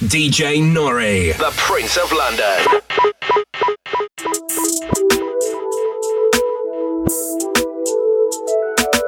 DJ 0.00 0.62
Nore, 0.62 1.34
the 1.36 1.52
Prince 1.58 1.98
of 1.98 2.10
London. 2.10 2.80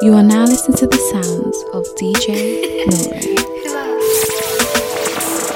You 0.03 0.13
are 0.13 0.23
now 0.23 0.45
listening 0.45 0.77
to 0.77 0.87
the 0.87 0.99
sounds 0.99 1.57
of 1.73 1.87
DJ 1.97 2.85
Nore. 2.93 3.21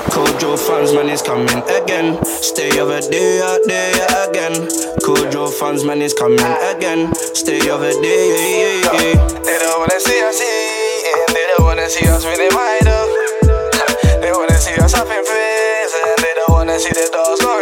Kojo 0.09 0.57
Funds, 0.59 0.95
man, 0.95 1.11
is 1.11 1.21
coming 1.21 1.51
again. 1.69 2.25
Stay 2.25 2.81
over 2.81 3.03
there, 3.03 3.45
out 3.45 3.61
there 3.67 4.31
again. 4.31 4.55
Kojo 5.05 5.53
Funds, 5.53 5.85
man, 5.85 6.01
is 6.01 6.15
coming 6.15 6.41
again. 6.41 7.15
Stay 7.15 7.69
over 7.69 7.93
there, 7.93 8.01
yeah, 8.01 8.91
yeah, 8.91 9.03
yeah. 9.03 9.29
They 9.43 9.59
don't 9.59 9.81
wanna 9.81 10.01
see 10.01 10.23
us, 10.23 10.41
yeah. 10.41 11.35
They 11.35 11.47
don't 11.55 11.65
wanna 11.67 11.91
see 11.91 12.09
us 12.09 12.25
with 12.25 12.39
them 12.39 12.57
idol. 12.59 13.06
They 14.77 14.83
prison. 14.83 16.05
They 16.21 16.35
don't 16.37 16.51
wanna 16.51 16.79
see 16.79 16.93
the 16.93 17.09
doors 17.09 17.41
on. 17.41 17.57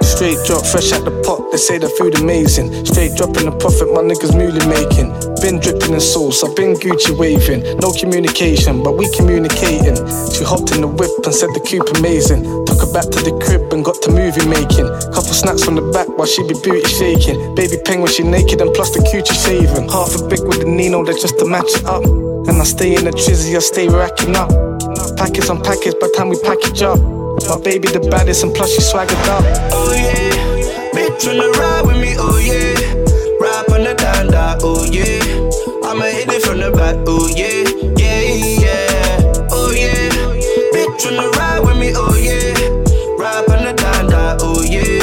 Straight 0.00 0.40
drop, 0.46 0.64
fresh 0.64 0.92
out 0.96 1.04
the 1.04 1.12
pot, 1.20 1.52
they 1.52 1.58
say 1.58 1.76
the 1.76 1.92
food 2.00 2.16
amazing. 2.16 2.72
Straight 2.88 3.12
dropping 3.20 3.44
the 3.44 3.52
profit, 3.60 3.92
my 3.92 4.00
niggas 4.00 4.32
mooly 4.32 4.64
making. 4.64 5.12
Been 5.44 5.60
dripping 5.60 5.92
in 5.92 6.00
sauce, 6.00 6.40
I've 6.40 6.56
been 6.56 6.72
Gucci 6.72 7.12
waving. 7.12 7.76
No 7.84 7.92
communication, 7.92 8.80
but 8.80 8.96
we 8.96 9.12
communicating. 9.12 10.00
She 10.32 10.40
hopped 10.40 10.72
in 10.72 10.80
the 10.80 10.88
whip 10.88 11.12
and 11.28 11.34
said 11.36 11.52
the 11.52 11.60
coupe 11.60 11.92
amazing. 12.00 12.48
Took 12.64 12.80
her 12.80 12.92
back 12.96 13.12
to 13.12 13.20
the 13.20 13.36
crib 13.44 13.68
and 13.76 13.84
got 13.84 14.00
to 14.06 14.10
movie 14.14 14.48
making. 14.48 14.88
Couple 15.12 15.36
snaps 15.36 15.68
from 15.68 15.76
the 15.76 15.84
back 15.92 16.08
while 16.16 16.24
she 16.24 16.40
be 16.48 16.56
booty 16.64 16.88
shaking. 16.88 17.36
Baby 17.52 17.76
penguin, 17.84 18.08
she 18.08 18.24
naked 18.24 18.64
and 18.64 18.72
plus 18.72 18.96
the 18.96 19.04
coochie 19.04 19.36
shaving. 19.36 19.92
Half 19.92 20.16
a 20.16 20.24
big 20.32 20.40
with 20.48 20.64
the 20.64 20.68
Nino, 20.70 21.04
that's 21.04 21.20
just 21.20 21.36
to 21.42 21.44
match 21.44 21.68
it 21.76 21.84
up. 21.84 22.08
And 22.48 22.56
I 22.56 22.64
stay 22.64 22.96
in 22.96 23.04
the 23.04 23.12
trizzy, 23.12 23.52
I 23.52 23.60
stay 23.60 23.92
racking 23.92 24.32
up. 24.32 24.63
Package 25.24 25.48
on 25.48 25.62
package 25.62 25.94
by 25.98 26.08
time 26.14 26.28
we 26.28 26.38
package 26.40 26.82
up. 26.82 27.00
My 27.48 27.58
baby 27.64 27.88
the 27.88 28.00
baddest 28.10 28.44
and 28.44 28.54
plus 28.54 28.74
she 28.74 28.82
swaggered 28.82 29.16
up. 29.32 29.42
Oh 29.72 29.90
yeah, 29.96 30.92
bitch 30.92 31.26
wanna 31.26 31.48
ride 31.48 31.86
with 31.86 31.96
me, 31.96 32.12
oh 32.18 32.36
yeah. 32.36 32.76
Rap 33.40 33.70
on 33.72 33.84
the 33.88 33.94
danda, 33.96 34.60
oh 34.60 34.84
yeah. 34.84 35.88
I'ma 35.88 36.12
hit 36.12 36.28
it 36.28 36.42
from 36.42 36.60
the 36.60 36.70
back, 36.76 36.96
oh 37.08 37.26
yeah, 37.32 37.64
yeah, 37.96 38.20
yeah. 38.60 39.48
Oh 39.50 39.72
yeah, 39.72 40.12
bitch 40.76 41.08
wanna 41.08 41.30
ride 41.40 41.60
with 41.64 41.78
me, 41.78 41.92
oh 41.96 42.14
yeah. 42.20 42.52
Rap 43.16 43.48
on 43.48 43.64
the 43.64 43.72
danda, 43.72 44.36
oh 44.42 44.60
yeah. 44.60 45.00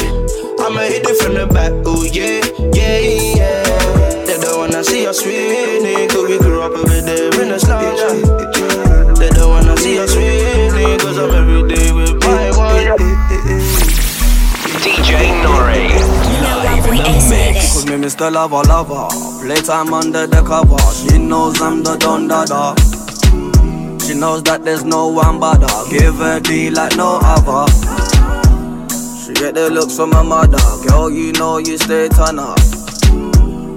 I'ma 0.64 0.82
hit 0.82 1.02
it 1.02 1.18
from 1.18 1.34
the 1.34 1.48
back, 1.48 1.74
oh 1.88 2.06
yeah, 2.06 2.46
yeah, 2.78 3.00
yeah. 3.42 4.26
They 4.28 4.38
don't 4.38 4.60
wanna 4.60 4.84
see 4.84 5.08
us 5.08 5.26
winning, 5.26 6.08
cause 6.10 6.30
we 6.30 6.38
grew 6.38 6.62
up 6.62 6.74
over 6.74 7.02
there 7.02 7.42
in 7.42 7.50
the 7.50 7.58
slums. 7.58 8.21
Mr. 18.02 18.32
Lover 18.32 18.64
Lover. 18.68 19.08
Playtime 19.46 19.94
under 19.94 20.26
the 20.26 20.42
cover. 20.42 20.76
She 20.92 21.20
knows 21.20 21.62
I'm 21.62 21.84
the 21.84 21.96
Don. 21.98 22.28
She 24.00 24.16
knows 24.16 24.42
that 24.44 24.64
there's 24.64 24.84
no 24.84 25.08
one 25.08 25.40
but 25.40 25.62
her. 25.62 25.90
Give 25.92 26.16
her 26.16 26.40
D 26.40 26.72
like 26.72 26.98
no 26.98 27.20
other. 27.22 27.70
She 28.90 29.34
get 29.34 29.54
the 29.54 29.70
looks 29.70 29.96
from 29.96 30.10
my 30.10 30.24
mother. 30.24 30.58
Girl, 30.88 31.12
you 31.12 31.32
know 31.34 31.60
you 31.60 31.78
stay 31.78 32.10
turn 32.10 32.40
up. 32.40 32.58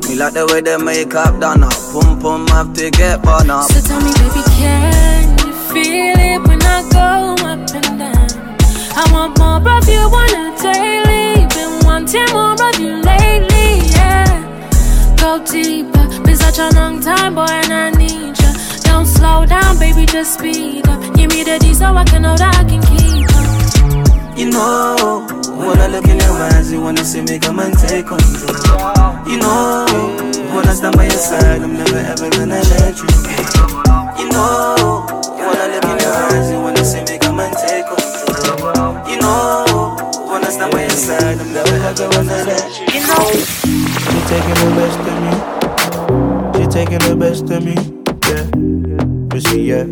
Me 0.08 0.16
like 0.16 0.32
the 0.32 0.48
way 0.50 0.62
they 0.62 0.78
make 0.78 1.14
up 1.14 1.38
done 1.38 1.62
up. 1.62 1.74
Pum 1.92 2.18
pum 2.18 2.46
have 2.48 2.72
to 2.74 2.90
get 2.90 3.22
bun 3.22 3.50
up. 3.50 3.70
So 3.70 3.80
tell 3.82 4.00
me, 4.00 4.10
baby, 4.24 4.42
can 4.56 5.38
you 5.44 5.52
feel 5.68 6.16
it 6.16 6.40
when 6.48 6.62
I 6.62 6.80
go 6.88 7.36
up 7.44 7.60
and 7.76 7.98
down? 8.00 8.56
I 8.96 9.04
want 9.12 9.36
more 9.36 9.60
of 9.60 9.86
you 9.86 10.00
on 10.00 10.32
a 10.32 10.56
daily. 10.64 11.44
Been 11.52 11.84
wanting 11.84 12.32
more 12.32 12.56
of 12.56 12.80
you 12.80 13.02
lately. 13.02 13.53
Go 15.24 15.42
deeper. 15.42 16.04
Been 16.24 16.36
such 16.36 16.58
a 16.58 16.68
long 16.74 17.00
time, 17.00 17.34
boy, 17.34 17.46
and 17.48 17.72
I 17.72 17.90
need 17.92 18.38
ya. 18.38 18.50
Don't 18.84 19.06
slow 19.06 19.46
down, 19.46 19.78
baby, 19.78 20.04
just 20.04 20.34
speed 20.34 20.86
up. 20.86 21.00
Give 21.16 21.30
me 21.30 21.42
the 21.42 21.58
D 21.58 21.72
so 21.72 21.86
I 21.94 22.04
can 22.04 22.20
know 22.20 22.36
that 22.36 22.54
I 22.60 22.64
can 22.68 22.82
keep 22.84 23.24
up. 23.32 24.38
You 24.38 24.50
know, 24.50 25.24
when 25.56 25.80
I 25.80 25.86
look 25.86 26.04
in 26.04 26.18
your 26.18 26.36
eyes, 26.52 26.70
you 26.70 26.82
wanna 26.82 27.02
see 27.06 27.22
me 27.22 27.38
come 27.38 27.58
and 27.58 27.72
take 27.72 28.06
control. 28.06 28.52
You 29.26 29.38
know, 29.38 29.86
when 30.52 30.68
I 30.68 30.74
stand 30.74 30.94
by 30.94 31.04
your 31.04 31.12
side, 31.12 31.62
I'm 31.62 31.72
never 31.72 31.96
ever 31.96 32.28
gonna 32.28 32.60
let 32.60 32.94
you 33.00 33.08
go. 33.08 33.96
You 34.20 34.28
know, 34.28 35.23
side, 41.04 41.38
I'm 41.38 41.52
never 41.52 41.76
ever 41.88 42.08
gonna 42.08 42.44
let 42.48 42.80
you 42.80 43.00
go. 43.04 43.18
She 44.08 44.18
taking 44.32 44.58
the 44.64 44.70
best 44.80 45.00
of 45.10 45.16
me. 45.24 45.32
She 46.56 46.64
taking 46.76 47.02
the 47.08 47.16
best 47.16 47.50
of 47.50 47.60
me. 47.62 47.76
Yeah, 48.28 48.46
but 49.28 49.40
she 49.46 49.58
yeah. 49.70 49.86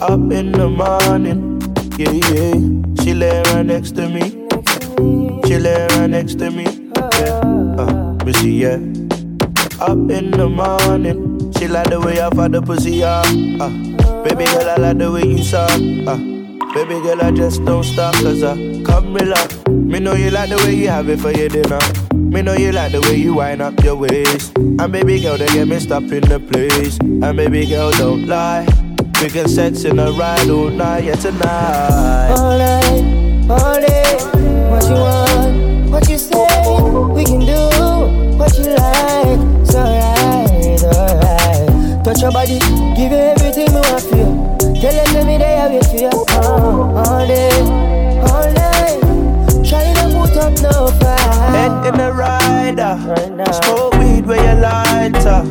Up 0.00 0.30
in 0.30 0.52
the 0.52 0.68
morning, 0.68 1.60
yeah 1.98 2.14
yeah. 2.30 2.54
She 3.02 3.12
lay 3.14 3.42
right 3.50 3.66
next 3.66 3.96
to 3.96 4.08
me. 4.08 4.24
She 5.46 5.58
lay 5.58 5.86
right 5.96 6.08
next 6.08 6.38
to 6.38 6.50
me. 6.50 6.66
Yeah, 7.18 7.40
uh, 7.78 8.12
but 8.24 8.36
she 8.36 8.62
yeah. 8.62 8.78
Up 9.80 9.98
in 10.16 10.30
the 10.30 10.48
morning, 10.48 11.52
she 11.58 11.66
like 11.66 11.90
the 11.90 12.00
way 12.00 12.20
I 12.20 12.30
fuck 12.30 12.52
the 12.52 12.62
pussy 12.62 13.02
up. 13.02 13.26
Uh, 13.26 13.68
baby 14.22 14.44
girl, 14.44 14.70
I 14.70 14.76
like 14.76 14.98
the 14.98 15.10
way 15.10 15.26
you 15.26 15.42
suck. 15.42 15.70
Uh, 15.70 16.18
baby 16.72 17.02
girl, 17.02 17.20
I 17.20 17.32
just 17.32 17.64
don't 17.64 17.82
stop 17.82 18.14
cause 18.14 18.44
I 18.44 18.73
come 18.84 19.14
relax. 19.14 19.66
Me 19.68 19.98
know 19.98 20.14
you 20.14 20.30
like 20.30 20.50
the 20.50 20.56
way 20.58 20.74
you 20.74 20.88
have 20.88 21.08
it 21.08 21.18
for 21.20 21.32
your 21.32 21.48
dinner. 21.48 21.78
Me 22.14 22.42
know 22.42 22.54
you 22.54 22.72
like 22.72 22.92
the 22.92 23.00
way 23.02 23.16
you 23.16 23.34
wind 23.34 23.62
up 23.62 23.78
your 23.82 23.96
waist. 23.96 24.56
And 24.56 24.92
baby 24.92 25.20
girl, 25.20 25.36
they 25.36 25.46
get 25.46 25.66
me 25.66 25.78
stop 25.78 26.02
in 26.04 26.22
the 26.22 26.38
place. 26.40 26.98
And 27.00 27.36
baby 27.36 27.66
girl, 27.66 27.90
don't 27.92 28.26
lie. 28.26 28.66
We 29.20 29.30
can 29.30 29.48
sex 29.48 29.84
in 29.84 29.98
a 29.98 30.10
ride 30.12 30.50
all 30.50 30.70
night, 30.70 31.04
yeah 31.04 31.14
tonight. 31.14 32.34
All 32.36 32.58
night, 32.58 33.50
all 33.50 33.80
day. 33.80 34.16
What 34.70 34.84
you 34.84 34.94
want, 34.94 35.90
what 35.90 36.08
you 36.08 36.18
say. 36.18 36.46
We 37.14 37.24
can 37.24 37.40
do 37.40 38.36
what 38.36 38.52
you 38.58 38.74
like. 38.74 39.38
It's 39.62 39.74
alright, 39.74 40.82
alright. 40.82 42.04
Touch 42.04 42.20
your 42.20 42.32
body, 42.32 42.58
give 42.96 43.12
you 43.12 43.18
everything 43.18 43.72
me 43.72 43.80
want 43.80 44.02
feel. 44.02 44.54
Tell 44.80 45.14
them 45.14 45.26
me 45.26 45.44
wait 45.74 45.86
for 45.86 45.96
you. 45.96 46.10
Uh, 46.28 47.02
all 47.06 47.26
day, 47.26 47.50
up 50.54 50.62
no 50.62 50.86
fight. 50.98 51.20
Head 51.54 51.86
in 51.86 51.94
the 51.98 52.12
rider, 52.12 52.96
Right 53.06 53.54
smoke 53.54 53.94
weed 53.94 54.26
where 54.26 54.38
you 54.38 54.60
lighter. 54.60 55.42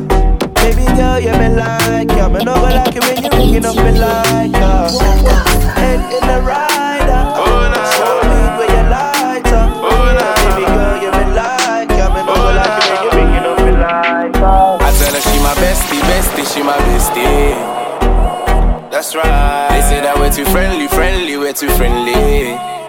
Baby 0.54 0.84
girl, 0.96 1.20
you 1.20 1.32
me 1.32 1.48
like 1.54 2.10
ya. 2.10 2.28
Me 2.28 2.44
know 2.44 2.54
I 2.54 2.84
like 2.84 2.96
it 2.96 3.04
when 3.04 3.22
you 3.22 3.30
hooking 3.30 3.64
up 3.64 3.76
me 3.76 3.92
like 3.98 4.52
ya. 4.52 4.88
Head 5.74 6.00
in 6.12 6.22
the 6.28 6.40
rider, 6.42 7.22
smoke 7.94 8.22
weed 8.30 8.52
where 8.58 8.70
you 8.72 8.84
lighter. 8.90 9.64
Baby 10.40 10.64
girl, 10.66 10.96
you 11.02 11.10
me 11.12 11.24
like 11.34 11.90
ya. 11.90 12.06
Me 12.14 12.20
know 12.24 12.34
I 12.34 12.52
like 12.60 13.04
it 13.04 13.14
when 13.14 13.28
you 13.34 13.40
hooking 13.40 13.44
up 13.44 13.58
me 13.60 13.72
like 13.72 14.34
ya. 14.36 14.78
I 14.80 14.90
tell 14.98 15.14
her 15.14 15.20
she 15.20 15.38
my 15.42 15.54
bestie, 15.60 16.02
bestie, 16.08 16.46
she 16.54 16.62
my 16.62 16.78
bestie. 16.88 17.54
That's 18.90 19.14
right. 19.14 19.68
They 19.70 19.82
say 19.82 20.00
that 20.00 20.16
we're 20.16 20.30
too 20.32 20.44
friendly, 20.46 20.88
friendly, 20.88 21.36
we're 21.36 21.52
too 21.52 21.68
friendly. 21.70 22.83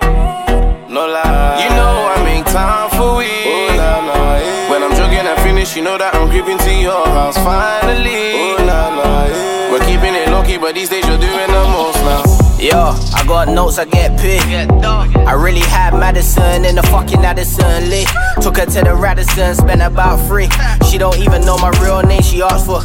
No 0.96 1.06
lie. 1.08 1.60
You 1.62 1.70
know 1.76 2.08
I 2.08 2.24
make 2.24 2.46
time 2.46 2.90
for 2.92 3.18
we. 3.18 3.28
Oh, 3.28 3.76
nah, 3.76 4.00
nah, 4.00 4.38
yeah. 4.40 4.72
When 4.72 4.82
I'm 4.82 4.96
jogging 4.96 5.28
and 5.28 5.38
finish, 5.42 5.76
you 5.76 5.84
know 5.84 5.98
that 5.98 6.16
I'm 6.16 6.30
creeping 6.30 6.58
to 6.58 6.72
your 6.72 7.06
house 7.08 7.36
finally. 7.36 8.56
Oh, 8.56 8.64
nah, 8.64 8.96
nah, 8.96 9.26
yeah. 9.28 9.72
We're 9.74 9.84
keeping 9.84 10.16
it 10.16 10.30
low 10.30 10.42
key, 10.42 10.58
but 10.58 10.74
these 10.74 10.88
days 10.88 11.06
you're 11.06 11.20
doing 11.20 11.52
the 11.52 11.64
most 11.68 12.00
now. 12.08 12.24
Yo, 12.64 12.96
I 13.12 13.26
got 13.28 13.50
notes, 13.50 13.78
I 13.78 13.84
get 13.84 14.18
paid. 14.18 14.40
I 14.40 15.34
really 15.34 15.68
had 15.68 15.94
Madison 16.00 16.64
in 16.64 16.76
the 16.76 16.84
fucking 16.84 17.26
Addison 17.26 17.90
Lee. 17.90 18.08
Took 18.40 18.56
her 18.56 18.66
to 18.66 18.82
the 18.88 18.96
Radisson, 18.96 19.53
spent 19.53 19.82
about 19.82 20.26
three. 20.28 20.48
She 20.90 20.98
don't 20.98 21.20
even 21.20 21.44
know 21.44 21.58
my 21.58 21.72
real 21.84 22.03
name, 22.03 22.22
she 22.22 22.41
asked 22.41 22.68
for 22.68 22.80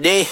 D. 0.00 0.24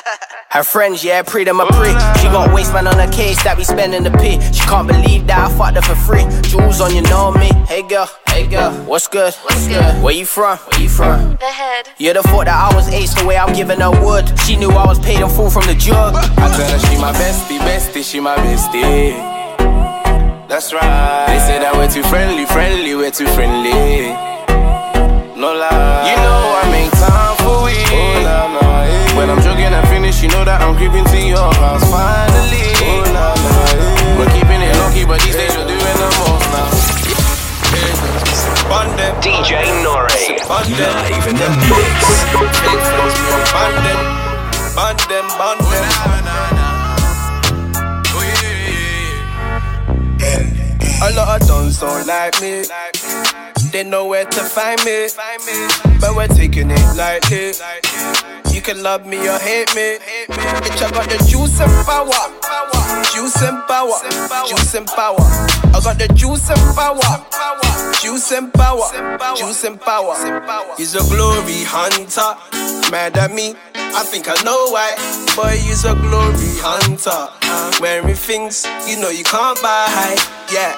Her 0.50 0.62
friends, 0.64 1.04
yeah, 1.04 1.22
pre 1.22 1.44
them 1.44 1.60
a 1.60 1.66
pre. 1.66 1.88
She 2.20 2.26
got 2.32 2.54
waistband 2.54 2.88
on 2.88 2.98
her 2.98 3.10
case 3.12 3.42
that 3.44 3.58
be 3.58 3.64
spending 3.64 4.02
the 4.02 4.10
P. 4.10 4.40
She 4.52 4.64
can't 4.64 4.88
believe 4.88 5.26
that 5.26 5.50
I 5.50 5.54
fucked 5.54 5.76
her 5.76 5.82
for 5.82 5.94
free. 5.94 6.24
Jewels 6.48 6.80
on, 6.80 6.94
you 6.94 7.02
know 7.02 7.30
me. 7.32 7.52
Hey 7.68 7.86
girl, 7.86 8.08
hey 8.28 8.46
girl, 8.46 8.72
what's 8.86 9.08
good? 9.08 9.34
What's 9.44 9.68
good? 9.68 10.02
Where 10.02 10.14
you 10.14 10.24
from? 10.24 10.56
Where 10.56 10.80
you 10.80 10.88
from? 10.88 11.36
The 11.36 11.52
head. 11.52 11.90
You'd 11.98 12.16
have 12.16 12.24
thought 12.24 12.46
that 12.46 12.56
I 12.56 12.74
was 12.74 12.88
ace 12.88 13.12
the 13.12 13.26
way 13.26 13.36
I'm 13.36 13.52
giving 13.54 13.80
her 13.80 13.92
wood. 14.02 14.24
She 14.40 14.56
knew 14.56 14.70
I 14.70 14.86
was 14.86 14.98
paid 14.98 15.20
in 15.20 15.28
full 15.28 15.50
from 15.50 15.66
the 15.66 15.74
jug. 15.74 16.14
I 16.16 16.48
tell 16.56 16.70
her 16.70 16.78
she 16.78 16.96
my 16.96 17.12
bestie, 17.12 17.58
bestie, 17.58 18.02
she 18.02 18.18
my 18.18 18.36
bestie. 18.36 19.18
That's 20.48 20.72
right. 20.72 21.26
They 21.28 21.38
say 21.40 21.58
that 21.58 21.74
we're 21.74 21.90
too 21.90 22.02
friendly, 22.04 22.46
friendly, 22.46 22.94
we're 22.94 23.10
too 23.10 23.28
friendly. 23.36 24.16
No 25.36 25.52
lie. 25.52 26.08
You 26.08 26.16
know 26.16 26.40
I 26.56 26.70
make 26.72 26.90
time 26.92 27.37
when 29.18 29.28
I'm 29.28 29.42
joking, 29.42 29.74
I 29.74 29.82
finish, 29.90 30.22
you 30.22 30.28
know 30.30 30.44
that 30.46 30.62
I'm 30.62 30.78
creeping 30.78 31.02
to 31.02 31.18
your 31.18 31.50
house. 31.58 31.82
Finally. 31.90 32.70
Oh, 32.86 33.02
nah, 33.10 33.34
nah, 33.34 34.14
We're 34.14 34.30
keeping 34.30 34.62
it 34.62 34.70
low 34.78 34.94
but 35.10 35.18
these 35.26 35.34
days 35.34 35.50
we're 35.58 35.66
doing 35.66 35.98
the 35.98 36.08
most 36.22 36.46
now. 36.54 36.70
DJ 39.18 39.66
Nore, 39.82 40.06
live 40.06 41.26
in 41.26 41.34
the 41.34 41.48
mix. 41.66 41.98
Ban 43.50 43.74
them, 43.82 44.00
ban 44.78 44.94
them, 45.10 45.26
ban 45.34 45.58
them. 45.66 45.90
Oh, 48.14 48.22
A 51.02 51.10
lot 51.14 51.40
of 51.40 51.48
dons 51.48 51.78
don't 51.80 52.06
like 52.06 52.40
me. 52.40 52.62
They 53.70 53.84
know 53.84 54.06
where 54.06 54.24
to 54.24 54.40
find 54.40 54.82
me, 54.84 55.08
but 56.00 56.16
we're 56.16 56.26
taking 56.26 56.70
it 56.70 56.96
lightly. 56.96 57.52
You 58.54 58.62
can 58.62 58.82
love 58.82 59.06
me 59.06 59.18
or 59.28 59.38
hate 59.38 59.74
me. 59.76 59.98
Bitch, 60.28 60.82
I 60.82 60.90
got 60.90 61.08
the 61.08 61.18
juice 61.28 61.60
and 61.60 61.70
power. 61.86 62.10
Juice 63.14 63.42
and 63.42 63.62
power. 63.68 63.98
Juice 64.48 64.74
and 64.74 64.86
power. 64.86 65.20
I 65.20 65.80
got 65.84 65.98
the 65.98 66.08
juice 66.14 66.48
and 66.48 66.74
power. 66.74 66.98
Juice 68.00 68.32
and 68.32 68.52
power. 68.54 69.36
Juice 69.36 69.64
and 69.64 69.80
power. 69.80 70.14
He's 70.76 70.94
a 70.94 71.00
glory 71.14 71.62
hunter. 71.64 72.34
Mad 72.90 73.18
at 73.18 73.32
me. 73.32 73.54
I 73.74 74.02
think 74.02 74.28
I 74.28 74.42
know 74.44 74.70
why. 74.70 74.96
Boy, 75.36 75.56
he's 75.58 75.84
a 75.84 75.94
glory 75.94 76.56
hunter. 76.64 77.28
Wearing 77.80 78.14
things 78.14 78.66
you 78.88 78.98
know 78.98 79.10
you 79.10 79.24
can't 79.24 79.60
buy. 79.62 80.16
Yeah. 80.52 80.74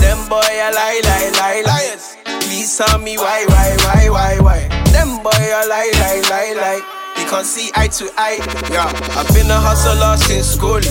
Them 0.00 0.28
boy, 0.28 0.40
I 0.40 0.70
lie, 0.72 1.00
lie, 1.04 1.30
lie, 1.38 1.62
liars. 1.66 2.19
Please 2.50 2.76
tell 2.76 2.98
me 2.98 3.16
why, 3.16 3.44
why, 3.46 3.76
why, 3.78 4.10
why, 4.10 4.38
why. 4.42 4.60
Them 4.90 5.22
boy, 5.22 5.30
I 5.30 5.64
lie, 5.70 5.92
lie, 6.02 6.20
lie, 6.28 6.52
lie. 6.58 6.82
We 7.16 7.22
can't 7.30 7.46
see 7.46 7.70
eye 7.76 7.86
to 7.86 8.10
eye. 8.18 8.42
Yeah, 8.72 8.90
I've 9.14 9.32
been 9.32 9.48
a 9.48 9.54
hustler 9.54 10.16
since 10.16 10.48
school. 10.58 10.82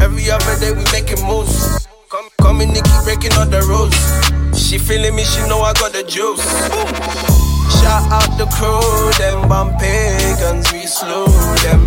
Every 0.00 0.30
other 0.30 0.60
day 0.60 0.70
we 0.70 0.84
making 0.92 1.26
moves. 1.26 1.88
Come, 2.08 2.28
come 2.40 2.60
in, 2.60 2.68
Nikki 2.68 2.88
breaking 3.02 3.32
all 3.32 3.46
the 3.46 3.62
rules. 3.66 3.98
She 4.56 4.78
feeling 4.78 5.16
me, 5.16 5.24
she 5.24 5.40
know 5.48 5.60
I 5.60 5.72
got 5.72 5.90
the 5.90 6.04
juice. 6.04 6.46
Shout 7.82 8.06
out 8.14 8.30
the 8.38 8.46
crew, 8.54 9.10
them 9.18 9.48
bomb 9.48 9.76
pagans, 9.76 10.70
we 10.70 10.86
slew 10.86 11.26
them. 11.66 11.82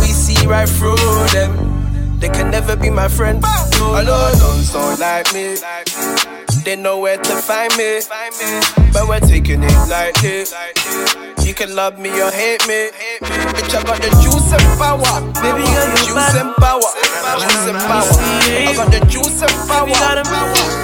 We 0.00 0.12
see 0.12 0.46
right 0.46 0.68
through 0.68 1.00
them. 1.32 2.20
They 2.20 2.28
can 2.28 2.50
never 2.50 2.76
be 2.76 2.90
my 2.90 3.08
friend. 3.08 3.42
All 3.42 4.04
those 4.04 4.38
don't 4.38 4.62
sound 4.68 4.98
like 5.00 5.32
me. 5.32 5.56
They 6.66 6.74
know 6.74 6.98
where 6.98 7.16
to 7.16 7.36
find 7.46 7.70
me, 7.76 8.00
but 8.92 9.06
we're 9.06 9.20
taking 9.20 9.62
it 9.62 9.88
lightly. 9.88 10.42
You 11.46 11.54
can 11.54 11.76
love 11.76 11.96
me 11.96 12.10
or 12.10 12.32
hate 12.32 12.66
me. 12.66 12.90
Bitch, 13.22 13.70
I 13.70 13.84
got 13.86 14.02
the 14.02 14.10
juice 14.18 14.50
and 14.50 14.66
power. 14.74 15.22
Baby 15.46 15.62
girl, 15.62 15.86
you 15.94 16.10
juice 16.10 16.34
and 16.34 16.50
power. 16.58 16.90
Juice 17.38 17.70
and 17.70 17.78
power. 17.86 18.10
I 18.10 18.72
got 18.74 18.90
the 18.90 18.98
juice 19.06 19.42
and 19.42 19.54
power. 19.70 19.94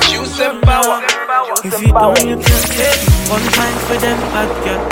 Juice 0.06 0.38
and 0.38 0.62
power. 0.62 1.02
If 1.67 1.75
you 1.82 1.93
don't, 1.93 2.23
you 2.31 2.37
can 2.38 2.62
take 2.78 3.02
one 3.26 3.43
time 3.50 3.78
for 3.82 3.96
them 3.99 4.20
bad 4.31 4.50
girl. 4.62 4.87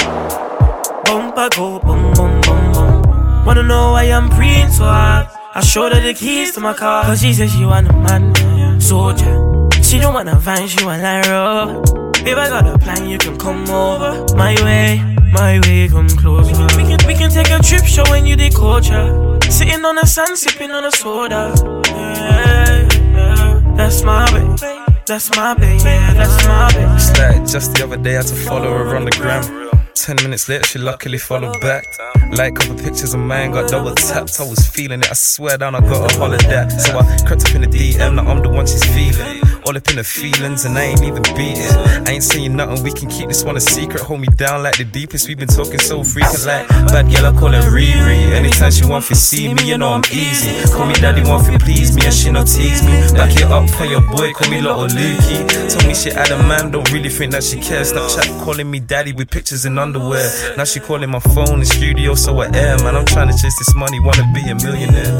Bumper 1.04 1.48
go 1.54 1.78
bum 1.78 2.14
bum 2.14 2.40
bum 2.40 2.72
bum. 2.72 3.44
Wanna 3.46 3.62
know 3.62 3.92
why 3.92 4.06
I'm 4.10 4.28
praying 4.28 4.70
so 4.70 4.82
hard? 4.86 5.28
I 5.54 5.60
showed 5.60 5.92
her 5.92 6.00
the 6.00 6.14
keys 6.14 6.52
to 6.56 6.60
my 6.60 6.74
car. 6.74 7.04
Cause 7.04 7.20
she 7.20 7.32
said 7.32 7.48
she 7.48 7.64
want 7.64 7.88
a 7.88 7.92
man, 7.92 8.80
soldier. 8.80 9.49
She 9.90 9.98
don't 9.98 10.14
wanna 10.14 10.36
vine, 10.36 10.68
she 10.68 10.84
want 10.84 11.02
like 11.02 11.26
roll. 11.26 11.82
If 12.24 12.38
I 12.38 12.48
got 12.48 12.64
a 12.64 12.78
plan, 12.78 13.08
you 13.08 13.18
can 13.18 13.36
come 13.36 13.68
over 13.68 14.24
my 14.36 14.54
way, 14.62 15.02
my 15.32 15.58
way, 15.66 15.88
come 15.88 16.08
closer. 16.10 16.52
We 16.52 16.54
can, 16.54 16.76
we 16.76 16.96
can, 16.96 17.06
we 17.08 17.14
can 17.14 17.28
take 17.28 17.50
a 17.50 17.58
trip, 17.58 17.84
showing 17.84 18.24
you 18.24 18.36
the 18.36 18.50
culture. 18.50 19.36
Sitting 19.50 19.84
on 19.84 19.96
the 19.96 20.06
sand, 20.06 20.38
sipping 20.38 20.70
on 20.70 20.84
a 20.84 20.92
soda. 20.92 21.52
Yeah, 21.88 22.88
yeah. 22.92 23.74
That's 23.76 24.04
my 24.04 24.30
baby. 24.30 24.92
That's 25.06 25.28
my 25.34 25.54
baby. 25.54 25.82
Yeah, 25.82 26.14
that's 26.14 26.46
my 26.46 26.72
baby. 26.72 26.92
It's 26.94 27.18
like 27.18 27.48
just 27.48 27.74
the 27.74 27.82
other 27.82 27.96
day 27.96 28.12
I 28.12 28.18
had 28.18 28.28
to 28.28 28.36
follow 28.36 28.70
her 28.70 28.94
on 28.94 29.06
the 29.06 29.10
gram. 29.10 29.70
Ten 29.96 30.16
minutes 30.22 30.48
later, 30.48 30.64
she 30.66 30.78
luckily 30.78 31.18
followed 31.18 31.60
back. 31.60 31.84
Like 32.30 32.54
couple 32.54 32.76
pictures 32.76 33.12
of 33.12 33.18
mine, 33.18 33.50
got 33.50 33.68
double 33.68 33.96
tapped. 33.96 34.38
I 34.38 34.44
was 34.48 34.68
feeling 34.68 35.00
it, 35.00 35.10
I 35.10 35.14
swear 35.14 35.58
down, 35.58 35.74
I 35.74 35.80
got 35.80 36.14
a 36.14 36.16
holiday. 36.16 36.68
So 36.68 36.96
I 36.96 37.18
crept 37.26 37.44
up 37.48 37.56
in 37.56 37.62
the 37.62 37.66
DM, 37.66 38.14
now 38.14 38.30
I'm 38.30 38.40
the 38.40 38.50
one 38.50 38.68
she's 38.68 38.84
feeling. 38.84 39.49
All 39.70 39.76
up 39.76 39.88
in 39.88 40.02
the 40.02 40.02
feelings, 40.02 40.64
and 40.64 40.76
I 40.76 40.82
ain't 40.82 41.02
even 41.02 41.22
beat 41.38 41.54
it. 41.54 41.70
I 42.08 42.18
ain't 42.18 42.24
saying 42.24 42.56
nothing, 42.56 42.82
we 42.82 42.90
can 42.90 43.08
keep 43.08 43.28
this 43.28 43.44
one 43.44 43.56
a 43.56 43.60
secret. 43.60 44.02
Hold 44.02 44.18
me 44.18 44.26
down 44.26 44.64
like 44.64 44.76
the 44.76 44.84
deepest, 44.84 45.28
we've 45.28 45.38
been 45.38 45.46
talking 45.46 45.78
so 45.78 46.02
frequent. 46.02 46.44
Like 46.44 46.66
bad 46.90 47.06
girl, 47.06 47.26
I 47.26 47.38
call 47.38 47.52
her 47.52 47.62
Riri. 47.70 48.34
Anytime 48.34 48.72
she 48.72 48.84
want 48.84 49.04
to 49.04 49.14
see 49.14 49.54
me, 49.54 49.68
you 49.68 49.78
know 49.78 49.90
I'm 49.90 50.02
easy. 50.10 50.50
Call 50.74 50.86
me 50.86 50.94
daddy, 50.94 51.22
want 51.22 51.46
to 51.46 51.56
please 51.64 51.94
me, 51.94 52.02
and 52.04 52.12
she 52.12 52.32
not 52.32 52.48
tease 52.48 52.82
me. 52.82 52.98
Back 53.14 53.30
it 53.36 53.44
up 53.44 53.70
for 53.70 53.84
your 53.84 54.00
boy, 54.10 54.32
call 54.32 54.50
me 54.50 54.60
little 54.60 54.88
Lukey. 54.88 55.38
Told 55.70 55.86
me 55.86 55.94
she 55.94 56.10
had 56.10 56.32
a 56.32 56.38
man, 56.50 56.72
don't 56.72 56.90
really 56.90 57.08
think 57.08 57.30
that 57.30 57.44
she 57.44 57.60
cares. 57.60 57.92
Snapchat 57.92 58.42
calling 58.42 58.68
me 58.68 58.80
daddy 58.80 59.12
with 59.12 59.30
pictures 59.30 59.66
in 59.66 59.78
underwear. 59.78 60.56
Now 60.56 60.64
she 60.64 60.80
calling 60.80 61.10
my 61.10 61.20
phone 61.20 61.60
in 61.60 61.64
studio, 61.64 62.16
so 62.16 62.36
I 62.40 62.46
am. 62.46 62.82
man. 62.82 62.96
I'm 62.96 63.06
trying 63.06 63.28
to 63.28 63.38
chase 63.38 63.56
this 63.56 63.72
money, 63.76 64.00
wanna 64.00 64.26
be 64.34 64.50
a 64.50 64.54
millionaire. 64.56 65.14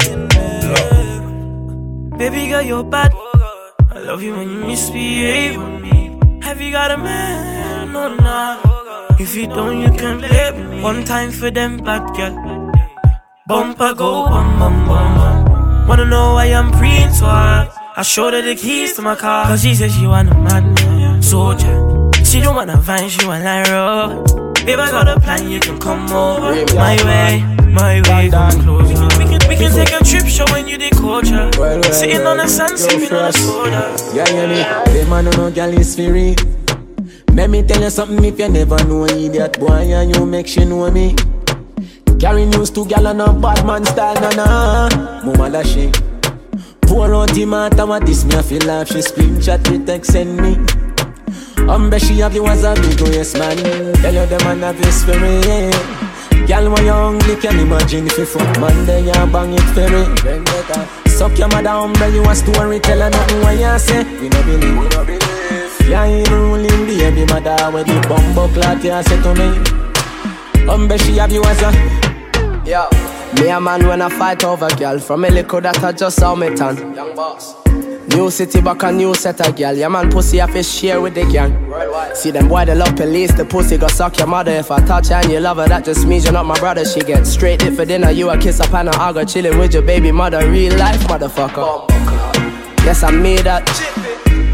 No. 0.67 2.17
Baby 2.17 2.49
girl, 2.49 2.61
you're 2.61 2.83
bad. 2.83 3.13
I 3.93 3.99
love 3.99 4.23
you 4.23 4.33
when 4.33 4.49
you 4.49 4.65
misbehave 4.65 5.59
on 5.59 5.81
me. 5.81 6.17
Have 6.43 6.61
you 6.61 6.71
got 6.71 6.91
a 6.91 6.97
man 6.97 7.93
or 7.93 8.15
not? 8.15 9.19
If 9.19 9.35
you 9.35 9.47
don't, 9.47 9.81
you 9.81 9.91
can 9.91 10.19
play 10.19 10.51
with 10.51 10.69
me. 10.71 10.81
One 10.81 11.03
time 11.03 11.31
for 11.31 11.51
them 11.51 11.77
bad 11.77 12.15
girl. 12.15 12.71
Bumper 13.47 13.93
go 13.93 14.27
bum 14.27 14.59
bum 14.59 14.87
bum 14.87 15.15
bum. 15.17 15.87
Wanna 15.87 16.05
know 16.05 16.35
why 16.35 16.45
I'm 16.45 16.71
so 17.11 17.25
hard? 17.25 17.67
I 17.97 18.03
showed 18.03 18.33
her 18.33 18.41
the 18.41 18.55
keys 18.55 18.95
to 18.95 19.01
my 19.01 19.15
car. 19.15 19.45
Cause 19.47 19.61
she 19.63 19.75
said 19.75 19.91
she 19.91 20.07
want 20.07 20.29
a 20.29 20.35
man, 20.35 21.21
soldier. 21.21 22.09
She 22.23 22.39
don't 22.39 22.55
wanna 22.55 22.77
vine, 22.77 23.09
she 23.09 23.25
want 23.27 23.43
like 23.43 23.67
roll. 23.67 24.23
If 24.67 24.79
I 24.79 24.89
got 24.89 25.07
a 25.09 25.19
plan, 25.19 25.51
you 25.51 25.59
can 25.59 25.77
come 25.79 26.05
over 26.13 26.53
my 26.75 26.95
way, 27.03 27.43
my 27.71 28.01
way, 28.09 28.29
come 28.29 28.61
close. 28.61 28.89
We 28.89 28.95
can, 28.95 29.09
we 29.17 29.25
can, 29.25 29.49
we 29.49 29.55
can 29.55 29.71
take 29.71 29.93
a 29.93 30.03
trip, 30.03 30.25
showing 30.27 30.67
you 30.67 30.77
the 30.77 30.89
culture. 30.91 31.49
Well, 31.59 31.79
well, 31.79 31.93
Sitting 31.93 32.25
on 32.25 32.37
the 32.37 32.47
sun, 32.47 32.77
sipping 32.77 33.11
on 33.13 33.25
a 33.25 33.33
soda. 33.33 33.95
Yeah, 34.13 34.29
yeah, 34.29 34.47
me. 34.47 34.93
Them 34.93 35.09
man 35.09 35.25
no 35.25 35.51
girl 35.51 35.73
is 35.77 35.95
free. 35.95 36.35
Let 37.33 37.49
me 37.49 37.63
tell 37.63 37.81
you 37.81 37.89
something 37.89 38.23
if 38.25 38.37
you 38.39 38.49
never 38.49 38.83
know 38.83 39.05
an 39.05 39.17
idiot 39.17 39.59
boy 39.59 39.71
and 39.71 40.15
you 40.15 40.25
make 40.25 40.47
she 40.47 40.65
know 40.65 40.91
me. 40.91 41.15
Carry 42.19 42.45
news 42.45 42.69
to 42.71 42.85
gal 42.85 43.07
on 43.07 43.21
a 43.21 43.33
bad 43.33 43.65
man 43.65 43.85
style, 43.85 44.15
na 44.15 44.29
na. 44.31 45.23
Mama 45.25 45.49
la 45.49 45.63
she. 45.63 45.91
Pour 46.81 47.13
out 47.15 47.29
the 47.33 47.45
matter 47.45 47.85
what 47.85 48.05
this 48.05 48.25
me 48.25 48.35
I 48.35 48.41
feel 48.41 48.61
like 48.67 48.87
she 48.87 48.95
screenshot 48.95 49.63
the 49.63 49.79
text 49.85 50.11
send 50.11 50.37
me. 50.37 50.55
Um, 51.69 51.89
bet 51.89 52.01
she 52.01 52.19
have 52.19 52.35
you 52.35 52.45
as 52.47 52.63
a 52.63 52.73
big 52.75 52.99
yes 53.13 53.33
man. 53.33 53.55
Tell 54.01 54.13
you 54.13 54.25
them 54.25 54.43
man 54.43 54.59
have 54.59 54.79
your 54.79 54.91
spirit. 54.91 56.10
Girl, 56.71 56.77
when 56.77 56.85
you 56.85 56.93
hungry, 56.93 57.35
can 57.35 57.59
imagine 57.59 58.07
if 58.07 58.17
you 58.17 58.25
fuck 58.25 58.59
man, 58.59 58.85
then 58.85 59.05
you 59.05 59.11
bang 59.11 59.53
it 59.53 59.61
ferry. 59.75 60.03
Then 60.23 60.43
better 60.45 61.09
suck 61.09 61.37
your 61.37 61.49
mother, 61.49 61.69
umbre 61.69 62.13
you 62.13 62.23
a 62.23 62.33
story, 62.33 62.79
tell 62.79 62.99
her 62.99 63.09
nothing 63.09 63.41
when 63.41 63.59
you 63.59 63.79
say. 63.79 64.03
We 64.21 64.29
no 64.29 64.41
believe, 64.43 64.77
we 64.77 64.87
no 64.87 65.05
believe. 65.05 65.89
Yeah, 65.89 66.05
you 66.05 66.23
ruling 66.25 66.85
baby 66.85 67.25
mother 67.25 67.71
when 67.71 67.85
the 67.85 68.05
bumbo 68.07 68.47
clock 68.53 68.83
you 68.83 69.03
say 69.03 69.21
to 69.21 69.35
me. 69.35 69.81
Umbre 70.67 70.97
she 71.01 71.17
have 71.17 71.31
you 71.31 71.43
as 71.43 71.61
a 71.61 72.69
Yo, 72.69 72.87
me 73.41 73.49
a 73.49 73.59
man 73.59 73.85
when 73.87 74.01
I 74.01 74.09
fight 74.09 74.43
over 74.43 74.69
girl 74.75 74.99
From 74.99 75.25
a 75.25 75.29
little 75.29 75.59
that 75.59 75.83
I 75.83 75.91
just 75.91 76.17
saw 76.17 76.35
me 76.35 76.55
turn 76.55 76.93
Young 76.93 77.15
boss 77.15 77.60
New 78.15 78.29
city 78.29 78.59
back 78.61 78.83
a 78.83 78.91
new 78.91 79.13
set 79.13 79.39
of 79.45 79.55
girl 79.55 79.73
Yeah 79.73 79.87
man 79.87 80.11
pussy 80.11 80.41
I 80.41 80.47
fi 80.47 80.61
share 80.61 80.99
with 80.99 81.15
the 81.15 81.23
gang. 81.31 81.51
See 82.13 82.31
them 82.31 82.49
boy 82.49 82.65
they 82.65 82.75
love 82.75 82.95
police. 82.95 83.33
The 83.33 83.45
pussy 83.45 83.77
go 83.77 83.87
suck 83.87 84.17
your 84.17 84.27
mother. 84.27 84.51
If 84.51 84.69
I 84.69 84.85
touch 84.85 85.07
her 85.07 85.15
and 85.15 85.31
you 85.31 85.39
love 85.39 85.57
her 85.57 85.67
That 85.67 85.85
just 85.85 86.05
means 86.05 86.25
you're 86.25 86.33
not 86.33 86.45
my 86.45 86.59
brother. 86.59 86.83
She 86.83 86.99
get 86.99 87.25
straight 87.25 87.61
hit 87.61 87.75
for 87.75 87.85
dinner. 87.85 88.11
You 88.11 88.29
a 88.29 88.37
kiss 88.37 88.59
up 88.59 88.73
and 88.73 88.89
I 88.89 89.13
go 89.13 89.23
chilling 89.23 89.57
with 89.57 89.73
your 89.73 89.83
baby 89.83 90.11
mother. 90.11 90.49
Real 90.49 90.77
life 90.77 90.99
motherfucker. 91.01 91.89
Yes 92.83 93.03
I 93.03 93.11
made 93.11 93.45
that. 93.45 93.65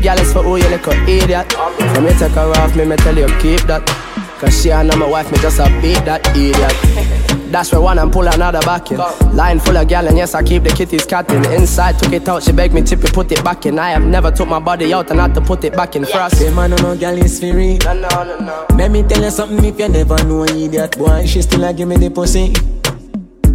Girl 0.04 0.18
it's 0.20 0.32
for 0.32 0.44
who 0.44 0.58
you 0.58 0.70
little 0.70 0.94
idiot. 1.10 1.52
From 1.52 2.04
me 2.06 2.12
take 2.12 2.34
her 2.34 2.52
off 2.58 2.76
me 2.76 2.86
me 2.86 2.96
tell 2.98 3.18
you 3.18 3.28
keep 3.40 3.62
that. 3.62 3.84
Cause 4.40 4.62
she 4.62 4.72
and 4.72 4.90
my 5.00 5.08
wife 5.08 5.32
me 5.32 5.40
just 5.40 5.60
a 5.60 5.66
beat 5.82 6.06
that 6.06 6.22
idiot 6.38 7.24
That's 7.52 7.72
where 7.72 7.82
one 7.82 8.00
and 8.00 8.12
pull 8.12 8.28
another 8.28 8.60
back 8.62 8.92
in. 8.92 8.98
Line 9.36 9.60
full 9.60 9.78
of 9.78 9.88
gal 9.88 10.08
and 10.08 10.18
yes 10.18 10.34
I 10.36 10.44
keep 10.44 10.64
the 10.64 10.70
kitties 10.70 11.06
catting. 11.06 11.44
Inside 11.46 12.00
took 12.00 12.14
it 12.14 12.28
out, 12.28 12.44
she 12.44 12.52
begged 12.52 12.74
me 12.74 12.82
tip 12.82 13.04
it, 13.04 13.14
put 13.14 13.32
it 13.32 13.44
back 13.44 13.66
in. 13.66 13.80
I 13.80 13.92
have 13.92 14.04
never 14.06 14.32
took 14.32 14.48
my 14.48 14.60
body 14.60 14.94
out 14.94 15.10
and 15.12 15.20
had 15.20 15.34
to 15.36 15.42
put 15.42 15.64
it 15.64 15.74
back 15.74 15.96
in 15.96 16.06
first. 16.06 16.38
Say 16.38 16.54
man 16.54 16.72
no 16.72 16.96
girl 16.96 17.18
is 17.18 17.40
free. 17.40 17.78
No 17.80 17.94
no 17.94 18.08
no 18.24 18.40
no. 18.40 18.66
Let 18.76 18.92
me 18.92 19.04
tell 19.04 19.24
you 19.24 19.32
something 19.32 19.64
if 19.64 19.80
you 19.80 19.90
never 19.90 20.22
know 20.26 20.44
idiot 20.44 20.98
boy, 20.98 21.26
she 21.26 21.42
still 21.42 21.64
a 21.64 21.74
give 21.74 21.88
me 21.88 21.98
the 21.98 22.10
pussy. 22.10 22.54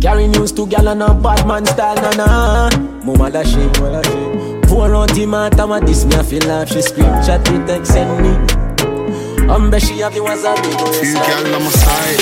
Carry 0.00 0.26
news 0.26 0.50
to 0.52 0.66
gal 0.66 0.88
on 0.88 1.02
a 1.02 1.14
bad 1.14 1.46
man 1.46 1.64
style, 1.64 1.94
na 1.96 2.10
na. 2.12 2.70
Mama 3.04 3.30
da 3.30 3.42
she, 3.44 3.58
mama 3.58 3.92
da 3.92 4.02
she. 4.02 4.66
Pour 4.66 4.94
out 4.94 5.10
the 5.14 5.26
matter 5.26 5.66
what 5.66 5.86
this 5.86 6.04
me 6.04 6.14
I 6.16 6.22
feel 6.22 6.42
like 6.48 6.68
she 6.68 6.78
screenshot 6.78 7.40
it 7.46 7.66
text 7.66 7.92
send 7.92 8.22
me. 8.22 9.48
Um, 9.48 9.70
bet 9.70 9.82
she 9.82 9.98
have 9.98 10.14
the 10.14 10.24
as 10.24 10.44
a 10.44 10.54
big 10.54 10.78
Two 10.78 11.14
gal 11.14 11.54
on 11.54 11.62
my 11.62 11.70
side, 11.70 12.18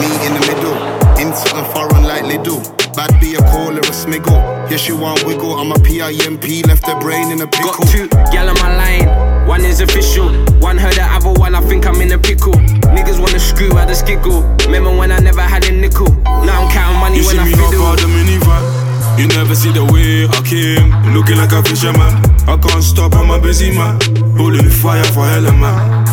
me 0.00 0.08
in 0.26 0.32
the 0.34 0.42
middle. 0.48 0.76
In 1.20 1.32
something 1.34 1.64
foreign 1.72 2.04
like 2.04 2.24
Lidl. 2.24 2.60
Bad 2.96 3.18
be 3.20 3.34
a 3.36 3.40
call 3.50 3.72
or 3.72 3.78
a 3.80 3.94
smiggle. 3.94 4.36
Yeah, 4.70 4.76
she 4.76 4.92
want 4.92 5.24
wiggle. 5.24 5.54
I'm 5.58 5.72
a 5.72 5.76
PIMP, 5.78 6.66
left 6.66 6.84
the 6.84 6.96
brain 7.00 7.30
in 7.30 7.40
a 7.40 7.46
pickle. 7.46 7.72
Got 7.72 7.88
two 7.88 8.08
gal 8.32 8.48
on 8.48 8.56
my 8.60 8.76
line, 8.76 9.46
one 9.48 9.62
is 9.64 9.80
official. 9.80 10.28
One 10.60 10.76
heard 10.76 10.94
the 10.94 11.04
other 11.04 11.32
one, 11.32 11.54
I 11.54 11.60
think 11.62 11.86
I'm 11.86 12.00
in 12.00 12.12
a 12.12 12.18
pickle. 12.18 12.52
Niggas 12.92 13.18
wanna 13.20 13.38
screw 13.40 13.76
out 13.78 13.88
the 13.88 13.94
skiggle. 13.94 14.42
Remember 14.66 14.94
when 14.94 15.10
I 15.12 15.18
never 15.20 15.40
had 15.42 15.64
a 15.64 15.72
nickel? 15.72 16.08
Now 16.44 16.64
I'm 16.64 16.70
counting 16.72 17.00
money 17.00 17.18
You 17.18 17.26
when 17.26 17.36
see 17.36 17.40
I 17.40 17.44
me 17.46 17.52
hop 17.52 17.70
fiddle. 17.70 17.86
out 17.86 17.98
the 17.98 18.08
minivan 18.08 19.18
You 19.18 19.26
never 19.28 19.54
see 19.54 19.72
the 19.72 19.84
way 19.84 20.26
I 20.28 20.40
came, 20.44 20.90
looking 21.14 21.36
like 21.38 21.52
a 21.52 21.62
fisherman. 21.62 22.12
I 22.48 22.56
can't 22.60 22.82
stop, 22.84 23.14
I'm 23.14 23.30
a 23.30 23.38
busy 23.40 23.70
man. 23.70 24.00
Holding 24.36 24.68
fire 24.68 25.04
for 25.16 25.24
hell, 25.24 25.48
man. 25.56 26.04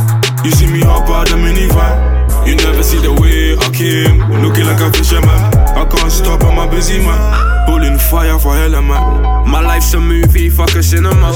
You 0.45 0.51
see 0.51 0.67
me 0.67 0.79
hop 0.81 1.09
out 1.09 1.27
the 1.27 1.35
minivan. 1.35 2.47
You 2.47 2.55
never 2.55 2.68
fisherman. 4.91 5.29
I 5.29 5.85
can't 5.85 6.11
stop, 6.11 6.43
I'm 6.43 6.57
a 6.57 6.69
busy 6.69 6.99
man. 6.99 7.65
Pulling 7.65 7.97
fire 7.97 8.39
for 8.39 8.55
hell, 8.55 8.81
man. 8.81 9.47
My 9.49 9.61
life's 9.61 9.93
a 9.93 9.99
movie, 9.99 10.49
fuck 10.49 10.73
a 10.75 10.83
cinema. 10.83 11.33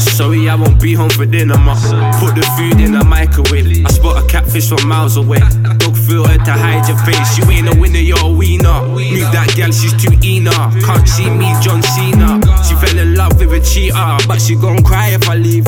Sorry, 0.00 0.48
I 0.48 0.54
won't 0.54 0.80
be 0.80 0.94
home 0.94 1.10
for 1.10 1.26
dinner, 1.26 1.56
ma. 1.58 1.74
Put 2.20 2.34
the 2.34 2.42
food 2.56 2.80
in 2.80 2.92
the 2.92 3.04
microwave. 3.04 3.84
I 3.84 3.90
spot 3.90 4.22
a 4.22 4.26
catfish 4.26 4.68
from 4.68 4.88
miles 4.88 5.16
away. 5.16 5.40
Dog 5.78 5.96
filter 5.96 6.36
to 6.36 6.52
hide 6.52 6.88
your 6.88 6.98
face. 6.98 7.38
You 7.38 7.44
ain't 7.50 7.68
a 7.68 7.78
winner, 7.78 7.98
you're 7.98 8.24
a 8.24 8.28
wiener. 8.28 8.82
Move 8.88 9.32
that 9.32 9.52
gal, 9.56 9.72
she's 9.72 9.92
too 9.94 10.16
Ena. 10.22 10.50
Can't 10.84 11.08
see 11.08 11.30
me, 11.30 11.52
John 11.62 11.82
Cena. 11.82 12.40
She 12.66 12.74
fell 12.74 12.98
in 12.98 13.14
love 13.14 13.38
with 13.38 13.52
a 13.52 13.60
cheater, 13.60 14.16
but 14.26 14.40
she 14.40 14.56
gon' 14.56 14.82
cry 14.82 15.10
if 15.10 15.28
I 15.28 15.36
leave. 15.36 15.66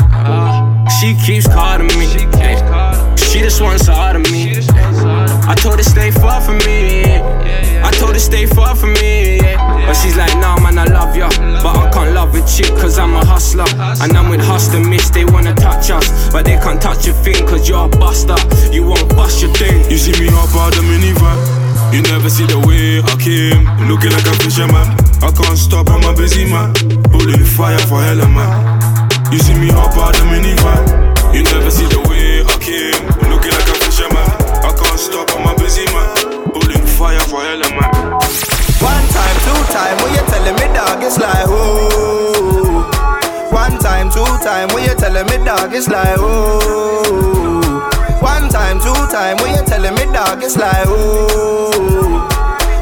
She 0.99 1.15
keeps 1.25 1.47
calling 1.47 1.87
me. 1.99 2.09
She 3.17 3.39
just 3.39 3.61
wants 3.61 3.89
out 3.89 4.17
of 4.17 4.23
me. 4.33 4.57
I 5.47 5.55
told 5.55 5.77
her 5.77 5.85
stay 5.85 6.11
far 6.11 6.41
from 6.41 6.59
me. 6.67 7.05
I 7.85 7.91
told 8.01 8.15
her 8.15 8.19
stay 8.19 8.47
far 8.47 8.75
from 8.75 8.95
me. 8.95 9.39
But 9.39 9.95
she's 9.95 10.17
like, 10.17 10.35
nah, 10.39 10.59
man, 10.59 10.77
I 10.77 10.87
love 10.87 11.15
ya. 11.15 11.29
But 11.63 11.77
I 11.77 11.91
can't 11.93 12.15
love 12.15 12.35
a 12.35 12.45
chick, 12.47 12.75
cause 12.77 12.99
I'm 12.99 13.15
a 13.15 13.25
hustler. 13.25 13.67
And 14.03 14.17
I'm 14.17 14.29
with 14.29 14.41
hustler 14.41 14.81
Miss, 14.81 15.09
they 15.11 15.25
wanna 15.25 15.55
touch 15.55 15.91
us. 15.91 16.33
But 16.33 16.47
they 16.47 16.57
can't 16.57 16.83
touch 16.83 17.07
a 17.07 17.13
thing, 17.13 17.47
cause 17.47 17.69
you're 17.69 17.87
a 17.87 17.89
buster. 17.89 18.37
You 18.73 18.87
won't 18.87 19.09
bust 19.11 19.41
your 19.41 19.53
thing. 19.55 19.89
You 19.91 19.99
see 19.99 20.13
me 20.21 20.29
hop 20.31 20.55
out 20.57 20.75
the 20.75 20.83
minivan. 20.83 21.58
You 21.93 22.03
never 22.03 22.29
see 22.29 22.45
the 22.45 22.61
way 22.69 23.01
I 23.01 23.15
came, 23.17 23.65
looking 23.89 24.13
like 24.13 24.27
a 24.29 24.35
fisherman. 24.45 24.85
I 25.25 25.33
can't 25.33 25.57
stop, 25.57 25.89
I'm 25.89 26.05
a 26.05 26.13
busy 26.15 26.45
man. 26.45 26.77
Holding 27.09 27.45
fire 27.45 27.81
for 27.89 28.03
hell, 28.05 28.21
man. 28.29 28.53
You 29.33 29.39
see 29.41 29.57
me 29.57 29.73
hop 29.73 29.97
out 29.97 30.13
the 30.13 30.25
minivan. 30.29 30.85
You 31.35 31.43
never 31.49 31.71
see 31.71 31.89
the 31.89 32.01
way 32.05 32.45
I 32.45 32.55
came, 32.61 33.01
looking 33.33 33.53
like 33.57 33.69
a 33.73 33.77
fisherman. 33.81 34.29
I 34.61 34.71
can't 34.77 35.01
stop, 35.01 35.33
I'm 35.33 35.49
a 35.49 35.57
busy 35.57 35.89
man. 35.97 36.13
Holding 36.53 36.85
fire 36.85 37.25
for 37.25 37.41
hell, 37.41 37.65
man. 37.73 37.89
One 38.85 39.07
time, 39.09 39.37
two 39.49 39.61
time, 39.73 39.97
when 40.05 40.13
you 40.13 40.23
telling 40.29 40.57
me 40.61 40.67
dog, 40.77 41.03
it's 41.03 41.17
like 41.19 41.49
oh. 41.49 42.85
One 43.51 43.79
time, 43.81 44.11
two 44.13 44.29
time, 44.45 44.69
when 44.77 44.85
you 44.85 44.95
telling 44.95 45.25
me 45.25 45.45
dog, 45.45 45.73
it's 45.73 45.89
like 45.89 46.17
oh. 46.21 47.89
One 48.49 48.55
time, 48.55 48.81
two 48.81 48.95
time, 49.13 49.37
when 49.43 49.55
you 49.55 49.63
telling 49.67 49.95
me 49.95 50.11
dog, 50.11 50.43
it's 50.43 50.57
like 50.57 50.87
oh. 50.87 52.27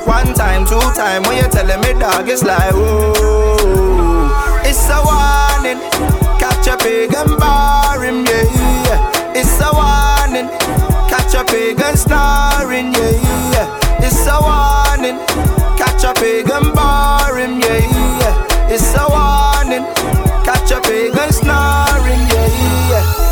One 0.06 0.32
time, 0.32 0.64
two 0.64 0.78
time, 0.94 1.24
when 1.24 1.42
you 1.42 1.50
telling 1.50 1.80
me 1.80 1.98
dog, 1.98 2.28
it's 2.28 2.44
like 2.44 2.70
oh. 2.72 4.62
It's 4.64 4.86
a 4.88 5.02
warning, 5.02 5.82
catch 6.38 6.68
a 6.68 6.76
pig 6.76 7.12
and 7.16 7.36
bar 7.40 8.00
him, 8.00 8.24
yeah. 8.24 9.10
It's 9.34 9.58
a 9.58 9.74
warning, 9.74 10.46
catch 11.10 11.34
a 11.34 11.42
pig 11.42 11.80
and 11.80 11.98
snoring, 11.98 12.92
yeah. 12.94 13.66
It's 13.98 14.24
a 14.24 14.38
warning, 14.38 15.18
catch 15.76 16.04
a 16.04 16.14
pig 16.14 16.48
and 16.48 16.72
bar 16.76 17.36
him, 17.36 17.58
yeah. 17.58 18.70
It's 18.70 18.94
a 18.94 19.02
warning, 19.10 19.82
catch 20.46 20.70
a 20.70 20.80
pig 20.80 21.16
and 21.18 21.34
snoring, 21.34 22.22
yeah. 22.30 23.25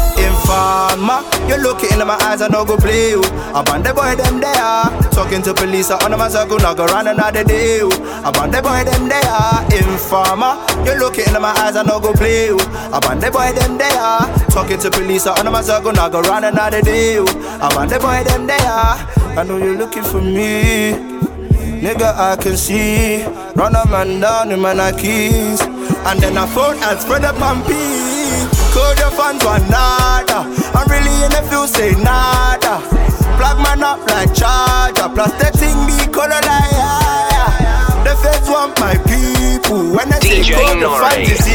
Informer, 0.85 1.25
you 1.49 1.57
looking 1.63 1.91
into 1.93 2.05
my 2.05 2.15
eyes, 2.21 2.43
I 2.43 2.49
no 2.49 2.65
go 2.65 2.77
play 2.77 3.11
you. 3.11 3.21
About 3.57 3.83
the 3.83 3.95
boy 3.95 4.15
them 4.17 4.39
there, 4.41 4.53
ah. 4.57 4.93
talking 5.13 5.41
to 5.43 5.55
police, 5.55 5.91
I 5.91 5.97
on 6.05 6.17
my 6.19 6.29
circle, 6.29 6.59
not 6.59 6.77
go 6.77 6.85
run 6.87 7.07
another 7.09 7.43
day. 7.43 7.81
Oh. 7.81 7.89
About 8.21 8.53
the 8.53 8.61
boy 8.61 8.85
them 8.85 9.09
there, 9.09 9.23
ah. 9.25 9.65
informer, 9.73 10.61
you 10.85 10.99
looking 11.01 11.25
into 11.25 11.41
my 11.41 11.57
eyes, 11.57 11.77
I 11.77 11.83
no 11.85 11.99
go 12.01 12.13
play 12.13 12.47
you. 12.47 12.57
About 12.93 13.19
the 13.21 13.31
boy 13.31 13.53
them 13.57 13.79
there, 13.79 13.97
ah. 13.97 14.29
talking 14.51 14.79
to 14.79 14.91
police, 14.91 15.27
I 15.27 15.33
on 15.41 15.51
my 15.51 15.63
circle, 15.63 15.93
not 15.93 16.13
go 16.13 16.21
run 16.21 16.45
another 16.45 16.83
day. 16.83 17.17
Oh. 17.19 17.25
About 17.57 17.89
the 17.89 17.99
boy 17.99 18.21
them 18.25 18.47
there, 18.47 18.61
I 18.61 19.45
know 19.49 19.57
you're 19.57 19.79
looking 19.79 20.05
for 20.05 20.21
me. 20.21 20.93
Nigga, 21.81 22.13
I 22.15 22.37
can 22.37 22.57
see. 22.57 23.25
Run 23.57 23.75
a 23.75 23.87
man 23.89 24.21
down 24.21 24.53
in 24.53 24.61
my 24.61 24.93
keys. 24.93 25.61
And 26.05 26.21
then 26.21 26.37
I 26.37 26.47
phone 26.47 26.77
and 26.77 27.01
spread 27.01 27.25
up 27.25 27.41
and 27.41 27.65
pee. 27.67 28.14
Code 28.75 28.99
your 28.99 29.13
fans 29.15 29.45
one 29.45 29.63
nada. 29.71 30.51
I'm 30.75 30.87
really 30.91 31.15
in 31.23 31.31
the 31.31 31.47
field, 31.49 31.71
say 31.71 31.95
nada. 32.03 32.83
Plug 33.39 33.59
man 33.63 33.83
up 33.87 34.03
like 34.11 34.35
charger. 34.35 35.09
Plus 35.15 35.31
the 35.39 35.49
thing 35.55 35.79
be 35.87 35.95
color 36.11 36.43
like 36.43 36.75
yeah. 36.75 38.03
The 38.03 38.15
feds 38.19 38.51
want 38.51 38.75
my 38.83 38.99
people. 39.07 39.95
When 39.95 40.11
I 40.13 40.19
say 40.19 40.43
code 40.51 40.83
the 40.83 40.91
Nore, 40.91 40.99
fans 41.07 41.31
is 41.31 41.47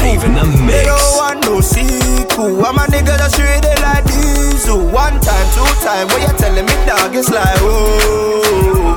live 0.00 0.24
in 0.24 0.32
the 0.32 0.44
evil. 0.48 0.66
They 0.66 0.84
don't 0.88 1.12
want 1.20 1.38
no 1.44 1.60
sequel. 1.60 2.64
I'm 2.64 2.80
a 2.80 2.88
nigga 2.88 3.20
that's 3.20 3.36
really 3.36 3.74
like 3.84 4.04
diesel. 4.08 4.80
One 4.88 5.20
time, 5.20 5.46
two 5.52 5.68
time, 5.84 6.08
when 6.08 6.24
you 6.24 6.32
telling 6.40 6.64
me 6.64 6.76
dog, 6.88 7.12
it's 7.14 7.28
like 7.28 7.60
oh. 7.60 8.96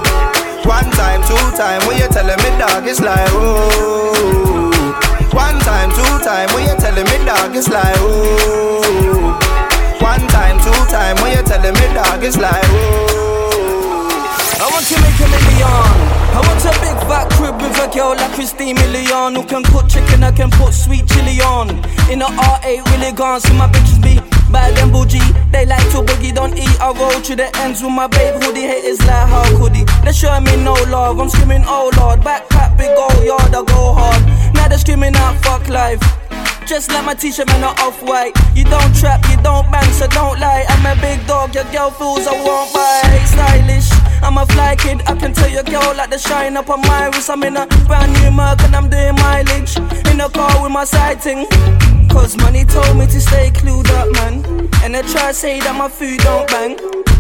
One 0.64 0.90
time, 0.96 1.22
two 1.28 1.36
time, 1.60 1.84
when 1.88 2.00
you 2.00 2.08
telling 2.08 2.40
me 2.40 2.50
dog, 2.58 2.88
it's 2.88 3.02
like 3.02 3.28
oh. 3.36 3.85
Dog, 7.26 7.56
is 7.56 7.68
like 7.70 7.96
oh. 7.98 9.34
One 10.00 10.28
time, 10.28 10.60
two 10.60 10.72
time, 10.94 11.16
when 11.24 11.36
you 11.36 11.44
telling 11.44 11.74
me 11.74 11.94
dog, 11.94 12.24
it's 12.24 12.38
like 12.38 12.54
oh. 12.66 14.06
I 14.62 14.70
want 14.70 14.86
to 14.86 14.96
make 15.02 15.20
a 15.20 15.28
million. 15.28 16.16
I 16.36 16.44
want 16.44 16.60
a 16.68 16.72
big 16.84 16.98
fat 17.08 17.32
crib 17.32 17.56
with 17.62 17.80
a 17.80 17.88
girl 17.96 18.12
like 18.12 18.34
Christina 18.36 18.78
Milian 18.82 19.36
Who 19.40 19.44
can 19.48 19.64
cook 19.64 19.88
chicken, 19.88 20.22
I 20.22 20.34
can 20.34 20.52
put 20.52 20.74
sweet 20.74 21.08
chili 21.08 21.40
on 21.40 21.70
In 22.12 22.22
a 22.22 22.26
R8 22.28 22.84
really 22.92 23.14
gone, 23.16 23.40
so 23.40 23.54
my 23.54 23.72
bitches 23.72 24.04
be 24.04 24.20
bad 24.52 24.78
and 24.78 24.92
bougie 24.92 25.24
They 25.52 25.66
like 25.66 25.88
to 25.96 26.04
boogie, 26.04 26.36
don't 26.36 26.58
eat, 26.58 26.76
I 26.82 26.92
roll 26.92 27.22
to 27.22 27.36
the 27.38 27.48
ends 27.64 27.82
with 27.82 27.94
my 27.94 28.08
babe 28.08 28.44
hoodie 28.44 28.68
Haters 28.68 29.00
like 29.08 29.30
how 29.32 29.48
could 29.58 29.76
he? 29.76 29.86
They 30.04 30.12
show 30.12 30.38
me 30.42 30.58
no 30.62 30.74
love, 30.92 31.20
I'm 31.20 31.30
screaming 31.30 31.64
oh 31.66 31.90
lord 31.96 32.20
Backpack, 32.20 32.78
big 32.78 32.92
old 33.00 33.24
yard, 33.24 33.56
I 33.56 33.64
go 33.64 33.96
hard 33.96 34.20
Now 34.56 34.68
they 34.68 34.76
screaming 34.76 35.16
out 35.16 35.40
fuck 35.40 35.70
life 35.70 36.04
just 36.66 36.92
like 36.92 37.06
my 37.06 37.14
t-shirt, 37.14 37.48
man, 37.48 37.64
are 37.64 37.76
off-white 37.80 38.34
You 38.56 38.64
don't 38.66 38.96
trap, 38.96 39.24
you 39.30 39.38
don't 39.44 39.70
bang, 39.72 39.92
so 39.94 40.08
don't 40.08 40.40
lie. 40.40 40.66
I'm 40.68 40.86
a 40.86 41.00
big 41.02 41.26
dog, 41.28 41.54
your 41.54 41.66
girl 41.72 41.92
fools 41.92 42.28
I 42.28 42.34
won't 42.34 42.74
buy 42.74 43.02
Stylish, 43.26 43.90
I'm 44.24 44.38
a 44.38 44.46
fly 44.46 44.76
kid 44.76 45.02
I 45.08 45.16
can 45.16 45.34
tell 45.34 45.50
your 45.50 45.64
girl 45.64 45.94
like 45.96 46.10
the 46.10 46.18
shine 46.18 46.58
up 46.58 46.70
on 46.70 46.82
my 46.82 47.08
wrist. 47.08 47.30
I'm 47.30 47.44
in 47.44 47.58
a 47.58 47.68
brand 47.86 48.14
new 48.14 48.32
Merc 48.32 48.62
and 48.64 48.76
I'm 48.76 48.90
doing 48.90 49.16
mileage. 49.16 49.78
In 50.10 50.20
a 50.20 50.30
car 50.30 50.64
with 50.64 50.72
my 50.72 50.84
sighting. 50.84 51.46
Cause 52.10 52.38
money 52.38 52.66
told 52.66 52.98
me 52.98 53.06
to 53.06 53.22
stay 53.22 53.52
clued 53.52 53.90
up, 53.92 54.12
man. 54.14 54.70
And 54.84 54.96
they 54.96 55.02
try 55.04 55.30
to 55.30 55.34
say 55.34 55.60
that 55.60 55.76
my 55.78 55.90
food 55.90 56.20
don't 56.20 56.48
bang. 56.48 56.74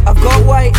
I've 0.07 0.17
got 0.17 0.45
white, 0.45 0.73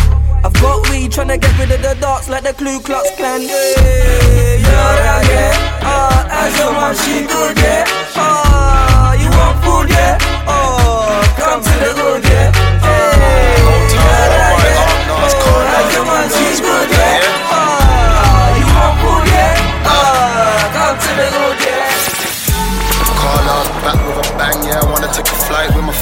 I've 0.45 0.53
got 0.61 0.89
weed 0.89 1.11
Tryna 1.11 1.39
get 1.41 1.57
rid 1.59 1.71
of 1.71 1.81
the 1.81 1.95
darks 1.99 2.29
like 2.29 2.43
the 2.43 2.53
Ku 2.53 2.79
Klux 2.81 3.09
Klan 3.17 3.41
yeah, 3.41 4.59
yeah, 4.59 5.21
yeah 5.29 5.73
Ah, 5.89 6.45
as 6.45 6.57
your 6.59 6.73
mom, 6.73 6.93
she 6.95 7.25
good, 7.25 7.57
yeah. 7.57 7.85
Ah, 8.15 9.13
you 9.15 9.29
want 9.31 9.55
food, 9.63 9.89
yeah? 9.89 10.17
Oh, 10.45 11.23
come 11.39 11.61
to 11.63 11.73
the 11.79 11.91
hood, 11.95 12.23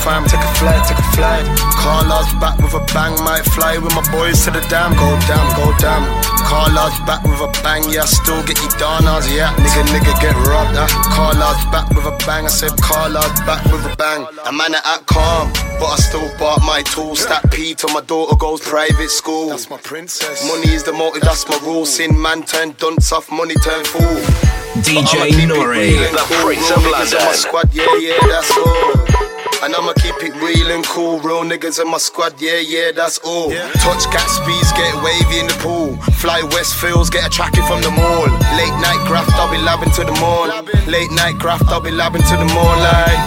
flight 0.06 0.30
fam. 0.30 0.30
Take 0.30 0.46
a 0.46 0.54
flight, 0.60 0.88
take 0.88 1.00
a 1.00 1.08
flight. 1.18 1.46
Carla's 1.82 2.30
back 2.40 2.58
with 2.58 2.74
a 2.74 2.84
bang, 2.94 3.14
might 3.24 3.46
fly 3.46 3.78
with 3.78 3.94
my 3.96 4.06
boys 4.12 4.44
to 4.46 4.52
the 4.52 4.62
dam. 4.70 4.94
Go 4.94 5.10
down, 5.28 5.46
go 5.58 5.74
down. 5.78 6.06
Carla's 6.46 6.98
back 7.10 7.24
with 7.24 7.42
a 7.42 7.50
bang, 7.64 7.84
yeah. 7.90 8.04
I 8.04 8.06
still 8.06 8.42
get 8.46 8.62
you 8.62 8.70
donas, 8.78 9.26
yeah. 9.34 9.54
Nigga, 9.58 9.84
nigga 9.90 10.14
get 10.22 10.36
robbed, 10.48 10.78
uh. 10.78 10.88
Carla's 11.14 11.62
back 11.74 11.90
with 11.90 12.06
a 12.06 12.16
bang. 12.26 12.46
I 12.46 12.50
said 12.50 12.72
Carla's 12.82 13.40
back 13.46 13.64
with 13.72 13.86
a 13.86 13.96
bang. 13.98 14.28
A 14.46 14.52
man 14.52 14.76
act 14.76 15.06
calm, 15.08 15.52
but 15.80 15.90
I 15.90 15.98
still 15.98 16.30
bought 16.38 16.62
my 16.62 16.82
tools. 16.84 17.22
Stack 17.22 17.52
P 17.52 17.74
till 17.74 17.90
my 17.90 18.02
daughter 18.02 18.36
goes 18.36 18.62
private 18.62 19.10
school. 19.10 19.50
That's 19.50 19.70
my 19.70 19.78
princess. 19.78 20.48
Money 20.48 20.74
is 20.74 20.84
the 20.84 20.94
motive, 20.94 21.24
that's 21.24 21.48
my 21.50 21.58
rule. 21.64 21.86
Sin 21.86 22.20
man 22.22 22.44
turn 22.44 22.72
dunce 22.78 23.12
off, 23.12 23.32
money 23.32 23.56
turn 23.56 23.84
fool. 23.86 24.18
DJ 24.86 25.48
Nore, 25.48 25.74
the 25.74 26.24
Prince 26.44 26.70
of 26.70 26.84
Niggas 26.84 27.14
in 27.14 27.26
my 27.26 27.32
squad, 27.32 27.74
yeah, 27.74 27.98
yeah, 27.98 28.28
that's 28.28 28.52
all. 28.58 29.14
And 29.64 29.74
I'ma 29.74 29.94
keep 29.94 30.16
it 30.22 30.36
real 30.42 30.72
and 30.72 30.86
cool. 30.86 31.20
Real 31.20 31.44
niggas 31.44 31.82
in 31.82 31.90
my 31.90 31.98
squad, 31.98 32.40
yeah, 32.40 32.60
yeah, 32.60 32.92
that's 32.92 33.18
all. 33.20 33.50
Touch 33.82 34.06
cat 34.12 34.28
speeds, 34.30 34.72
get 34.74 34.94
wavy 35.02 35.40
in 35.40 35.48
the 35.48 35.58
pool. 35.60 35.96
Fly 36.22 36.42
Westfields, 36.54 37.10
get 37.10 37.26
a 37.26 37.30
tracking 37.30 37.66
from 37.66 37.82
the 37.82 37.90
mall. 37.92 38.28
Late 38.60 38.76
night 38.84 39.02
graft, 39.08 39.32
I'll 39.34 39.50
be 39.50 39.58
labbing 39.58 39.94
to 39.96 40.04
the 40.04 40.16
mall. 40.22 40.48
Late 40.88 41.12
night 41.12 41.40
graft, 41.40 41.66
I'll 41.70 41.82
be 41.82 41.92
labbing 41.92 42.28
to 42.30 42.36
the 42.38 42.46
mall. 42.54 42.76
Like 42.78 43.18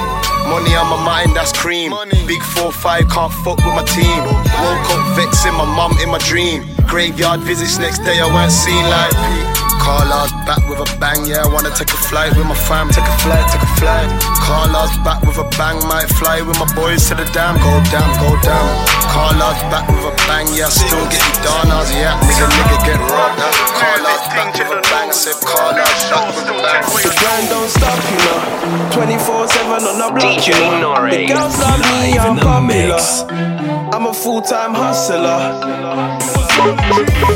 money 0.47 0.75
on 0.77 0.87
my 0.89 1.03
mind, 1.05 1.35
that's 1.35 1.53
cream. 1.53 1.93
Big 2.27 2.43
four 2.43 2.73
five, 2.73 3.09
can't 3.09 3.33
fuck 3.43 3.59
with 3.59 3.75
my 3.75 3.85
team. 3.85 4.23
Woke 4.63 4.89
up 4.95 5.17
vexing 5.17 5.55
my 5.55 5.65
mum 5.65 5.99
in 6.01 6.09
my 6.11 6.19
dream. 6.19 6.65
Graveyard 6.87 7.41
visits 7.41 7.79
next 7.79 7.99
day, 8.01 8.21
I 8.21 8.27
weren't 8.27 8.53
seen 8.53 8.85
like. 8.87 9.58
Carla's 9.89 10.37
back 10.45 10.61
with 10.69 10.85
a 10.85 10.89
bang, 11.01 11.25
yeah. 11.25 11.41
I 11.41 11.49
wanna 11.49 11.73
take 11.73 11.89
a 11.89 12.01
flight 12.13 12.37
with 12.37 12.45
my 12.45 12.53
fam. 12.69 12.93
Take 12.93 13.09
a 13.09 13.17
flight, 13.25 13.41
take 13.49 13.65
a 13.65 13.73
flight. 13.81 14.05
Carla's 14.45 14.93
back 15.01 15.25
with 15.25 15.41
a 15.41 15.49
bang, 15.57 15.81
might 15.89 16.13
fly 16.21 16.45
with 16.45 16.61
my 16.61 16.69
boys 16.77 17.09
to 17.09 17.17
the 17.17 17.25
dam. 17.33 17.57
Go 17.57 17.73
down, 17.89 18.11
go 18.21 18.37
down. 18.45 18.69
Call 19.09 19.33
Carla's 19.33 19.57
back 19.73 19.89
with 19.89 20.05
a 20.05 20.13
bang, 20.29 20.45
yeah. 20.53 20.69
Still 20.69 21.09
getting 21.09 21.41
dollars, 21.41 21.89
yeah. 21.97 22.21
Nigga, 22.21 22.53
nigga 22.53 22.77
get 22.85 23.01
robbed. 23.01 23.41
Carla's 23.81 24.25
back 24.29 24.53
with 24.61 24.77
a 24.77 24.81
bang, 24.93 25.09
said 25.09 25.41
Carla's 25.41 26.01
back 26.13 26.37
with 26.37 26.53
a 26.53 26.57
bang. 26.61 26.85
The 26.85 27.13
grind 27.17 27.49
don't 27.49 27.73
stop, 27.73 27.97
you 28.13 28.21
know. 28.29 28.93
24 28.93 29.49
7 29.49 29.73
on 29.73 29.97
the 29.97 30.09
block. 30.13 30.21
DJ 30.21 30.53
you 30.53 30.85
know. 30.85 31.01
Nore. 31.01 31.09
The 31.09 31.25
girls 31.33 31.57
love 31.65 31.81
me, 31.81 32.13
Live 32.13 32.29
I'm 32.29 32.37
in 32.37 32.37
the 32.37 32.45
popular. 32.45 33.58
I'm 33.99 34.07
a 34.07 34.15
full 34.15 34.41
time 34.41 34.75
hustler. 34.75 35.19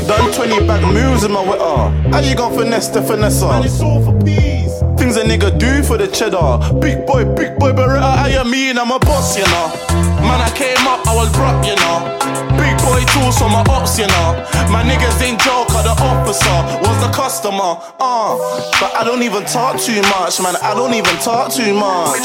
Done 0.07 0.33
20 0.33 0.65
back 0.65 0.81
moves 0.93 1.25
in 1.25 1.31
my 1.33 1.41
witter. 1.41 2.09
How 2.09 2.19
you 2.21 2.35
gon' 2.37 2.57
finesse 2.57 2.87
the 2.87 3.01
finesse? 3.01 3.41
Man, 3.41 3.65
it's 3.65 3.81
all 3.81 4.01
for 4.01 4.17
peas. 4.23 4.71
Things 4.97 5.17
a 5.17 5.25
nigga 5.25 5.59
do 5.59 5.83
for 5.83 5.97
the 5.97 6.07
cheddar. 6.07 6.79
Big 6.79 7.05
boy, 7.05 7.25
big 7.35 7.59
boy, 7.59 7.73
Beretta, 7.73 8.15
how 8.15 8.27
you 8.27 8.49
mean? 8.49 8.77
I'm 8.77 8.91
a 8.91 8.99
boss, 8.99 9.37
you 9.37 9.43
know. 9.43 9.92
Man, 10.23 10.39
I 10.41 10.49
came 10.55 10.87
up, 10.87 11.05
I 11.05 11.13
was 11.15 11.29
broke, 11.35 11.63
you 11.67 11.75
know. 11.83 11.99
Big 12.57 12.75
boy 12.83 13.03
tools 13.13 13.37
for 13.37 13.49
my 13.49 13.63
ops, 13.69 13.99
you 13.99 14.07
know. 14.07 14.29
My 14.71 14.81
niggas 14.83 15.21
ain't 15.21 15.39
joker, 15.41 15.83
the 15.83 15.93
officer 15.99 16.57
was 16.81 16.97
the 17.03 17.11
customer. 17.13 17.77
Uh, 17.99 18.37
but 18.79 18.91
I 18.95 19.03
don't 19.03 19.21
even 19.23 19.43
talk 19.45 19.79
too 19.79 20.01
much, 20.17 20.41
man. 20.41 20.55
I 20.63 20.73
don't 20.73 20.93
even 20.93 21.15
talk 21.21 21.51
too 21.51 21.73
much. 21.73 22.17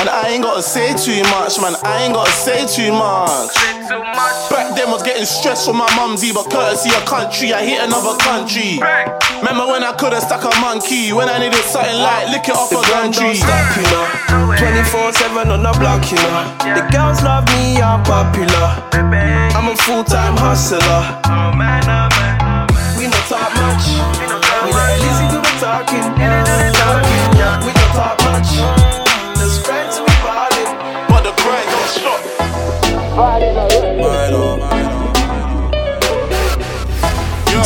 And 0.00 0.08
I 0.08 0.30
ain't 0.30 0.42
gotta 0.42 0.62
say 0.62 0.94
too 0.96 1.22
much, 1.30 1.60
man. 1.60 1.74
I 1.84 2.04
ain't 2.04 2.14
gotta 2.14 2.32
say 2.32 2.66
too 2.66 2.92
much. 2.92 3.54
Back 4.50 4.74
then 4.74 4.90
was 4.90 5.02
getting 5.02 5.26
stressed 5.26 5.66
from 5.66 5.76
my 5.76 5.88
mumsy, 5.94 6.32
but 6.32 6.50
courtesy 6.50 6.90
of 6.96 7.04
country, 7.04 7.52
I 7.52 7.62
hit 7.64 7.82
another 7.82 8.16
country. 8.18 8.78
Remember 9.42 9.66
when 9.66 9.82
I 9.82 9.92
could've 9.98 10.22
stuck 10.22 10.44
a 10.46 10.52
monkey, 10.60 11.12
when 11.12 11.28
I 11.28 11.38
needed 11.38 11.62
something 11.66 11.98
like 11.98 12.28
lick 12.30 12.48
it 12.48 12.54
off 12.56 12.72
a 12.72 12.80
gun 12.88 13.12
tree. 13.12 13.34
Stop, 13.34 13.76
you 13.76 13.84
know. 13.90 14.06
24-7 14.58 15.50
on 15.50 15.62
the 15.62 15.72
block, 15.78 16.02
you 16.10 16.18
know. 16.18 16.69
The 16.76 16.86
girls 16.92 17.22
love 17.22 17.44
me, 17.50 17.82
I'm 17.82 18.02
popular. 18.04 18.68
I'm 19.56 19.68
a 19.68 19.76
full-time 19.76 20.36
hustler. 20.36 21.02
We 22.96 23.10
don't 23.10 23.26
talk 23.26 23.50
much. 23.58 23.86
We 24.62 24.70
not 24.70 24.94
lazy 25.02 25.26
to 25.34 25.40
be 25.42 25.52
talking. 25.58 26.06
Talking. 26.78 27.66
We 27.66 27.72
don't 27.74 27.94
talk 27.98 28.16
much. 28.30 28.50
Let's 29.34 29.58
grind 29.66 29.90
to 29.94 30.00
be 30.06 30.14
ballin'. 30.22 30.70
But 31.10 31.22
the 31.26 31.34
grind 31.42 31.66
don't 31.74 31.90
stop. 31.90 32.20
Right 33.18 34.32
on. 34.32 34.60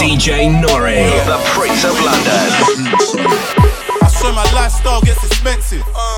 DJ 0.01 0.49
Nore, 0.49 0.97
the 1.29 1.39
Prince 1.53 1.85
of 1.85 1.95
London. 2.01 2.49
I 4.03 4.09
swear 4.09 4.33
my 4.33 4.51
lifestyle 4.53 5.01
gets 5.03 5.25
expensive. 5.25 5.83
Uh. 5.95 6.14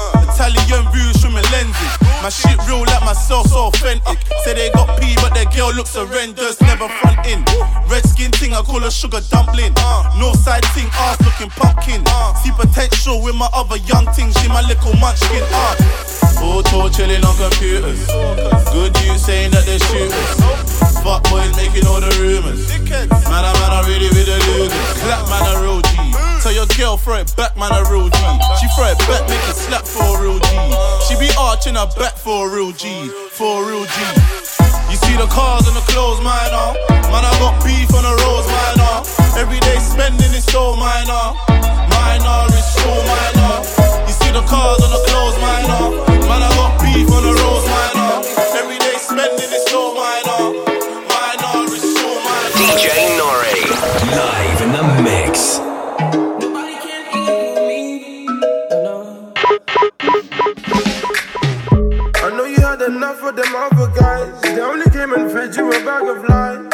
My 2.27 2.31
shit 2.31 2.59
real 2.67 2.83
like 2.83 3.05
myself, 3.05 3.47
so 3.47 3.71
authentic. 3.71 4.19
Say 4.43 4.55
they 4.55 4.69
got 4.75 4.99
P, 4.99 5.15
but 5.23 5.33
their 5.33 5.47
girl 5.55 5.71
looks 5.73 5.95
horrendous, 5.95 6.61
never 6.61 6.89
front 6.99 7.25
in. 7.25 7.39
Red 7.87 8.03
skin 8.03 8.33
thing, 8.33 8.53
I 8.53 8.63
call 8.63 8.81
her 8.81 8.91
sugar 8.91 9.23
dumpling. 9.31 9.71
North 10.19 10.43
side 10.43 10.67
thing, 10.75 10.91
ass 11.07 11.23
looking 11.23 11.55
pumpkin. 11.55 12.03
See 12.43 12.51
potential 12.51 13.23
with 13.23 13.37
my 13.37 13.47
other 13.55 13.79
young 13.87 14.11
thing, 14.11 14.35
she 14.43 14.49
my 14.49 14.67
little 14.67 14.99
munchkin. 14.99 15.47
Uh. 15.55 16.43
Auto 16.43 16.91
chilling 16.91 17.23
on 17.23 17.37
computers. 17.39 18.03
Good 18.75 18.91
news 19.07 19.23
saying 19.23 19.53
that 19.53 19.63
they 19.63 19.79
shoot 19.79 20.11
us. 20.11 20.99
Fuck 21.07 21.23
boys 21.31 21.55
making 21.55 21.87
all 21.87 22.03
the 22.03 22.11
rumors. 22.19 22.67
Man, 22.91 23.07
I 23.47 23.55
man, 23.55 23.71
I 23.71 23.87
really, 23.87 24.11
really 24.11 24.35
losers. 24.51 24.75
Clap 24.99 25.31
man, 25.31 25.47
a 25.55 25.63
real. 25.63 25.76
Tell 26.47 26.55
your 26.55 26.71
girl 26.79 26.97
throw 26.97 27.19
it 27.19 27.35
back, 27.35 27.59
man, 27.59 27.75
a 27.75 27.83
real 27.91 28.07
G. 28.07 28.23
She 28.63 28.71
throw 28.79 28.87
it 28.87 29.03
back, 29.11 29.27
make 29.27 29.43
it 29.51 29.59
slap 29.59 29.83
for 29.83 30.15
a 30.15 30.23
real 30.23 30.39
G. 30.39 30.51
She 31.03 31.19
be 31.19 31.27
arching 31.35 31.75
her 31.75 31.91
back 31.99 32.15
for 32.15 32.47
a 32.47 32.55
real 32.55 32.71
G, 32.71 33.11
for 33.35 33.65
a 33.65 33.67
real 33.67 33.83
G. 33.83 33.99
You 34.87 34.95
see 34.95 35.19
the 35.19 35.27
cars 35.27 35.67
and 35.67 35.75
the 35.75 35.83
clothes, 35.91 36.23
minor. 36.23 36.79
Man, 37.11 37.27
I 37.27 37.35
got 37.43 37.59
beef 37.67 37.91
on 37.91 38.07
the 38.07 38.15
roads, 38.23 38.47
minor. 38.47 39.03
Everyday 39.35 39.83
spending 39.83 40.31
is 40.39 40.47
so 40.47 40.79
minor. 40.79 41.35
Minor 41.91 42.47
is 42.55 42.69
so 42.79 42.95
minor. 42.95 43.67
You 44.07 44.15
see 44.15 44.31
the 44.31 44.47
cars 44.47 44.79
and 44.87 44.95
the 44.95 45.03
clothes, 45.03 45.35
minor. 45.43 45.99
Man, 46.31 46.47
I 46.47 46.51
got 46.55 46.79
beef 46.79 47.11
on 47.11 47.27
the 47.27 47.35
roads, 47.43 47.67
minor. 47.67 48.23
Everyday 48.55 48.95
spending 49.03 49.51
is 49.51 49.67
so 49.67 49.99
minor. 49.99 50.63
Minor 51.11 51.75
is 51.75 51.83
so 51.83 52.07
minor. 52.07 52.55
DJ 52.55 53.19
Nore, 53.19 53.46
enough 63.07 63.23
of 63.23 63.37
them 63.37 63.55
other 63.55 63.93
guys. 63.93 64.41
They 64.43 64.61
only 64.61 64.91
came 64.91 65.13
and 65.13 65.31
fed 65.31 65.55
you 65.55 65.69
a 65.69 65.85
bag 65.85 66.09
of 66.09 66.25
lies. 66.29 66.67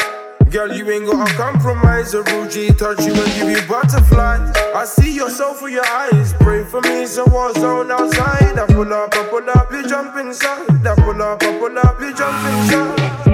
Girl, 0.50 0.72
you 0.72 0.90
ain't 0.90 1.06
gotta 1.06 1.30
compromise. 1.34 2.14
A 2.14 2.22
G 2.48 2.68
touch 2.72 3.04
you 3.04 3.12
and 3.12 3.32
give 3.34 3.50
you 3.50 3.68
butterflies. 3.68 4.50
I 4.74 4.84
see 4.84 5.14
your 5.14 5.28
soul 5.28 5.52
through 5.54 5.72
your 5.72 5.86
eyes. 5.86 6.32
Pray 6.40 6.64
for 6.64 6.80
me, 6.82 7.02
it's 7.02 7.18
a 7.18 7.24
war 7.26 7.52
zone 7.52 7.90
outside. 7.90 8.58
I 8.58 8.66
pull 8.66 8.92
up, 8.92 9.14
I 9.14 9.28
pull 9.28 9.50
up, 9.50 9.70
you 9.72 9.86
jump 9.86 10.16
inside. 10.16 10.86
I 10.86 10.94
pull 10.94 11.20
up, 11.20 11.42
I 11.42 11.58
pull 11.58 11.78
up, 11.78 12.00
you 12.00 12.14
jump 12.14 12.46
inside. 12.46 13.31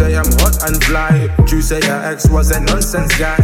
Say 0.00 0.16
I'm 0.16 0.32
hot 0.40 0.56
and 0.66 0.82
fly. 0.84 1.28
You 1.52 1.60
say 1.60 1.80
your 1.80 2.00
ex 2.10 2.28
was 2.30 2.50
a 2.50 2.60
nonsense 2.60 3.12
guy. 3.18 3.42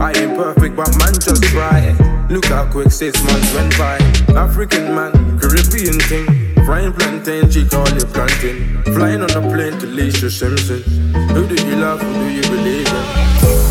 I 0.00 0.12
ain't 0.20 0.36
perfect, 0.36 0.76
but 0.76 0.90
man, 1.00 1.14
just 1.14 1.42
try. 1.44 1.80
Look 2.28 2.44
how 2.46 2.70
quick 2.70 2.90
six 2.90 3.12
months 3.24 3.54
went 3.54 3.72
by. 3.78 3.96
African 4.36 4.94
man, 4.94 5.12
Caribbean 5.40 5.98
thing. 6.10 6.26
Frying 6.66 6.92
plantain, 6.92 7.50
she 7.50 7.66
call 7.66 7.88
you 7.98 8.04
plantain. 8.16 8.82
Flying 8.96 9.22
on 9.22 9.30
a 9.30 9.42
plane 9.52 9.78
to 9.80 9.86
Lisa 9.86 10.30
Simpson. 10.30 10.82
Who 11.34 11.46
do 11.48 11.56
you 11.66 11.76
love? 11.76 12.00
Who 12.02 12.12
do 12.12 12.30
you 12.30 12.42
believe 12.42 12.88
in? 12.88 13.63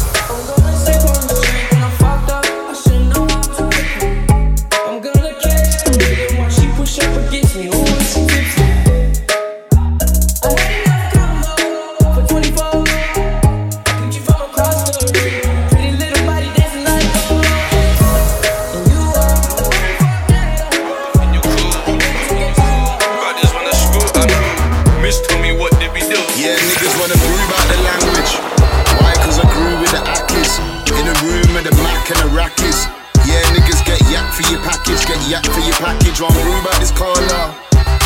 For 36.16 36.22
your 36.22 36.22
package. 36.22 36.22
One 36.22 36.34
brew 36.34 36.62
about 36.62 36.80
this 36.80 36.92
color. 36.92 37.46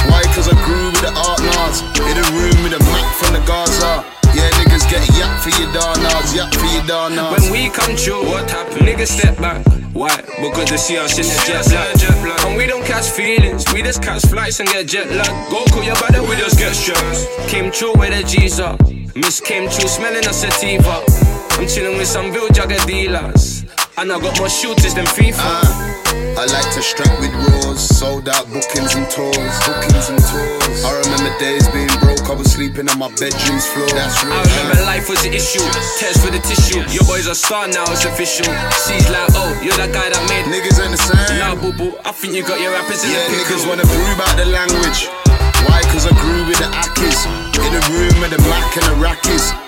Why? 0.10 0.24
Cause 0.34 0.48
I 0.48 0.56
grew 0.66 0.92
with 0.92 1.02
the 1.02 1.14
art 1.14 1.42
nars. 1.42 1.82
In 2.08 2.18
a 2.18 2.26
room 2.36 2.64
with 2.64 2.74
a 2.74 2.80
Mac 2.92 3.14
from 3.16 3.34
the 3.34 3.44
Gaza. 3.46 4.06
Yeah, 4.36 4.50
niggas 4.52 4.90
get 4.90 5.02
yak 5.18 5.42
for 5.42 5.50
your 5.50 5.70
darnars, 5.72 6.36
yak 6.36 6.54
for 6.54 6.68
your 6.68 6.86
don't. 6.86 7.16
When 7.16 7.52
we 7.52 7.70
come 7.70 7.96
true, 7.96 8.24
what 8.24 8.50
happened? 8.52 8.86
Niggas 8.88 9.08
step 9.08 9.38
back. 9.38 9.66
Why? 9.94 10.16
Because 10.42 10.70
they 10.70 10.78
see 10.78 10.98
us 10.98 11.18
in 11.18 11.26
the 11.26 11.44
jet 11.48 11.66
lag. 11.74 11.98
Jet 11.98 12.24
lag. 12.24 12.40
And 12.46 12.56
we 12.56 12.68
don't 12.68 12.86
catch 12.86 13.10
feelings, 13.10 13.66
we 13.74 13.82
just 13.82 14.04
catch 14.04 14.22
flights 14.28 14.60
and 14.60 14.70
get 14.70 14.88
jet 14.88 15.10
lag. 15.10 15.50
Go 15.50 15.66
call 15.74 15.84
your 15.84 15.96
brother, 15.96 16.22
we 16.22 16.36
just 16.36 16.60
get 16.60 16.76
stressed. 16.76 17.28
Came 17.50 17.72
true 17.72 17.94
with 17.98 18.14
the 18.14 18.22
G's 18.28 18.60
up. 18.60 18.80
Miss 19.16 19.42
came 19.42 19.70
true 19.70 19.88
smelling 19.88 20.28
a 20.28 20.34
sativa. 20.34 21.02
I'm 21.58 21.68
chilling 21.68 21.98
with 21.98 22.08
some 22.08 22.32
real 22.32 22.48
jugger 22.50 22.86
dealers. 22.86 23.66
And 23.98 24.12
I 24.12 24.20
got 24.20 24.38
more 24.38 24.50
shooters 24.50 24.94
than 24.94 25.06
FIFA. 25.06 25.34
Uh, 25.40 25.97
I 26.38 26.46
like 26.54 26.70
to 26.78 26.82
strap 26.86 27.10
with 27.18 27.34
rolls, 27.50 27.82
sold 27.82 28.30
out 28.30 28.46
bookings 28.54 28.94
and 28.94 29.10
tours, 29.10 29.58
bookings 29.66 30.08
and 30.14 30.22
tours. 30.22 30.86
I 30.86 30.94
remember 31.02 31.34
days 31.42 31.66
being 31.74 31.90
broke, 31.98 32.30
I 32.30 32.38
was 32.38 32.54
sleeping 32.54 32.86
on 32.94 33.00
my 33.02 33.10
bedroom's 33.18 33.66
floor. 33.74 33.90
That's 33.90 34.22
real. 34.22 34.38
I 34.38 34.46
remember 34.46 34.86
life 34.86 35.10
was 35.10 35.26
an 35.26 35.34
issue. 35.34 35.66
Test 35.98 36.22
for 36.22 36.30
the 36.30 36.38
tissue. 36.38 36.86
Your 36.94 37.02
boy's 37.10 37.26
a 37.26 37.34
star 37.34 37.66
now, 37.68 37.90
it's 37.90 38.06
official. 38.06 38.46
She's 38.86 39.10
like, 39.10 39.34
oh, 39.34 39.50
you're 39.66 39.74
that 39.82 39.90
guy 39.90 40.14
that 40.14 40.22
made 40.30 40.46
niggas 40.46 40.78
ain't 40.78 40.94
the 40.94 41.02
same. 41.02 41.42
Nah, 41.42 41.58
boo 41.58 41.74
boo, 41.74 41.98
I 42.06 42.14
think 42.14 42.38
you 42.38 42.46
got 42.46 42.62
your 42.62 42.70
rappers 42.72 43.02
in 43.02 43.10
Yeah, 43.10 43.26
the 43.26 43.42
pickle. 43.42 43.58
niggas 43.58 43.64
wanna 43.66 43.86
prove 43.90 44.20
out 44.22 44.34
the 44.38 44.46
language. 44.46 45.10
Why? 45.66 45.82
Cause 45.90 46.06
I 46.06 46.14
grew 46.22 46.46
with 46.46 46.62
the 46.62 46.70
Akis. 46.70 47.26
In 47.66 47.74
the 47.74 47.82
room 47.90 48.14
with 48.22 48.30
the 48.30 48.42
Mac 48.46 48.78
and 48.78 48.86
the 48.86 48.96
Rackies. 49.02 49.67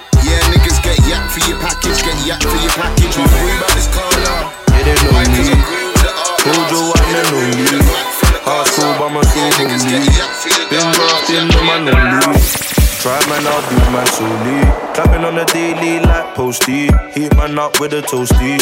Man, 13.43 13.53
I'll 13.53 13.69
do 13.69 13.75
man 13.91 14.07
solely. 14.07 14.93
Clapping 14.93 15.25
on 15.25 15.35
the 15.35 15.45
daily 15.45 15.99
like 15.99 16.35
posty. 16.35 16.87
Heat 17.13 17.35
man 17.35 17.57
up 17.59 17.79
with 17.79 17.93
a 17.93 18.01
toasty. 18.01 18.59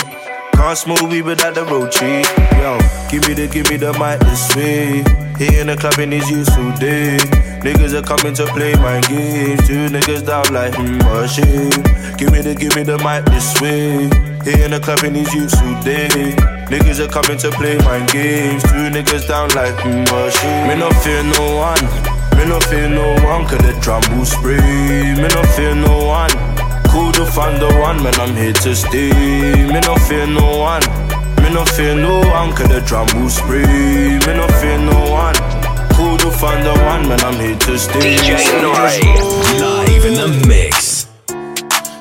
Can't 0.53 1.09
weed 1.09 1.21
without 1.21 1.55
the 1.55 1.63
road 1.65 1.91
tree. 1.91 2.25
Yo, 2.59 2.77
give 3.09 3.27
me 3.27 3.33
the, 3.33 3.47
give 3.47 3.69
me 3.69 3.77
the 3.77 3.93
mic 3.93 4.19
this 4.21 4.55
way. 4.55 4.99
In 5.39 5.67
the 5.67 5.77
club 5.77 5.99
in 5.99 6.09
these 6.09 6.29
youths 6.29 6.49
all 6.57 6.75
day. 6.77 7.17
Niggas 7.61 7.93
are 7.93 8.01
coming 8.01 8.33
to 8.35 8.45
play 8.47 8.73
my 8.75 8.99
games. 9.01 9.67
Two 9.67 9.87
niggas 9.87 10.25
down 10.25 10.51
like, 10.53 10.73
hmm, 10.75 10.97
what 11.05 11.29
shame. 11.29 11.69
Give 12.17 12.31
me 12.31 12.41
the, 12.41 12.55
give 12.55 12.75
me 12.75 12.83
the 12.83 12.97
mic 13.05 13.25
this 13.25 13.59
way. 13.61 14.09
In 14.49 14.71
the 14.71 14.79
club 14.81 15.03
in 15.03 15.13
these 15.13 15.33
youths 15.33 15.53
all 15.61 15.83
day. 15.83 16.07
Niggas 16.73 16.99
are 16.99 17.11
coming 17.11 17.37
to 17.37 17.51
play 17.51 17.77
my 17.77 18.03
games. 18.07 18.63
Two 18.63 18.89
niggas 18.89 19.27
down 19.27 19.49
like, 19.49 19.75
hmm, 19.81 20.03
what 20.11 20.33
shame. 20.33 20.67
Me 20.67 20.75
no 20.75 20.89
fear 21.01 21.23
no 21.23 21.57
one. 21.57 22.16
Me 22.35 22.45
no 22.45 22.59
fear 22.59 22.89
no 22.89 23.13
one. 23.23 23.45
Cause 23.47 23.59
the 23.59 23.77
drum 23.81 24.01
will 24.17 24.25
spray. 24.25 24.57
Me 24.57 25.27
no 25.27 25.43
fear 25.55 25.75
no 25.75 26.05
one. 26.05 26.31
Cool 26.89 27.11
to 27.13 27.25
find 27.25 27.61
the 27.61 27.67
one, 27.79 28.01
man, 28.01 28.15
I'm 28.19 28.35
here 28.35 28.53
to 28.53 28.75
stay. 28.75 29.11
Me 29.67 29.79
no 29.81 29.95
fear 30.07 30.25
no 30.25 30.57
one. 30.57 30.81
Me 31.43 31.53
no 31.53 31.63
fear 31.65 31.95
no 31.95 32.19
one, 32.29 32.51
cause 32.55 32.67
the 32.69 32.81
drum 32.81 33.07
will 33.15 33.29
spray. 33.29 33.61
Me 33.63 34.33
no 34.33 34.47
fear 34.59 34.77
no 34.79 35.11
one. 35.11 35.35
Cool 35.93 36.17
to 36.17 36.31
find 36.31 36.65
the 36.65 36.71
one, 36.85 37.07
man, 37.07 37.19
I'm 37.21 37.35
here 37.39 37.57
to 37.57 37.77
stay. 37.77 38.17
DJ 38.17 38.37
So 38.39 38.55
we 38.55 38.61
Nore, 38.61 38.75
just 38.75 39.03
roll. 39.61 39.83
live 39.83 40.05
in 40.05 40.13
the 40.15 40.47
mix. 40.47 41.07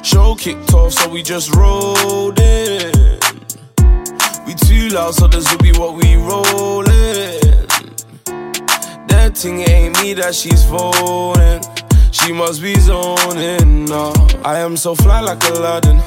Show 0.03 0.35
kicked 0.37 0.73
off, 0.73 0.93
so 0.93 1.09
we 1.11 1.23
just 1.23 1.55
rolled 1.55 2.39
in. 2.41 2.93
We 4.47 4.55
too 4.55 4.89
loud, 4.95 5.15
so 5.15 5.27
this 5.27 5.51
will 5.51 5.59
be 5.59 5.73
what 5.73 5.95
we 5.95 6.17
rollin'. 6.17 7.36
Thing 9.37 9.61
ain't 9.69 10.01
me 10.01 10.15
that 10.15 10.35
she's 10.35 10.65
phoning. 10.65 11.61
She 12.11 12.33
must 12.33 12.63
be 12.63 12.73
zoning. 12.81 13.85
No, 13.85 14.15
I 14.43 14.59
am 14.61 14.79
so 14.79 14.95
fly 14.95 15.21
like 15.21 15.45
Aladdin. 15.45 16.01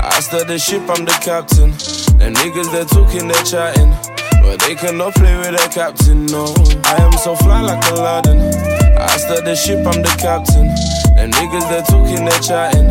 I 0.00 0.18
start 0.20 0.48
the 0.48 0.58
ship, 0.58 0.88
I'm 0.88 1.04
the 1.04 1.12
captain. 1.20 1.76
Them 2.16 2.32
niggas 2.40 2.72
they're 2.72 2.88
talking, 2.88 3.28
they're 3.28 3.44
chatting. 3.44 3.92
But 4.40 4.64
they 4.64 4.74
cannot 4.74 5.12
play 5.12 5.36
with 5.36 5.60
the 5.60 5.68
captain, 5.68 6.24
no. 6.32 6.56
I 6.88 6.96
am 7.04 7.12
so 7.20 7.36
fly 7.36 7.60
like 7.60 7.84
Aladdin. 7.92 8.40
I 8.96 9.12
start 9.20 9.44
the 9.44 9.54
ship, 9.54 9.84
I'm 9.84 10.00
the 10.00 10.16
captain. 10.16 10.72
Them 11.20 11.36
niggas 11.36 11.68
they're 11.68 11.84
talking, 11.84 12.24
they're 12.24 12.40
chatting. 12.40 12.88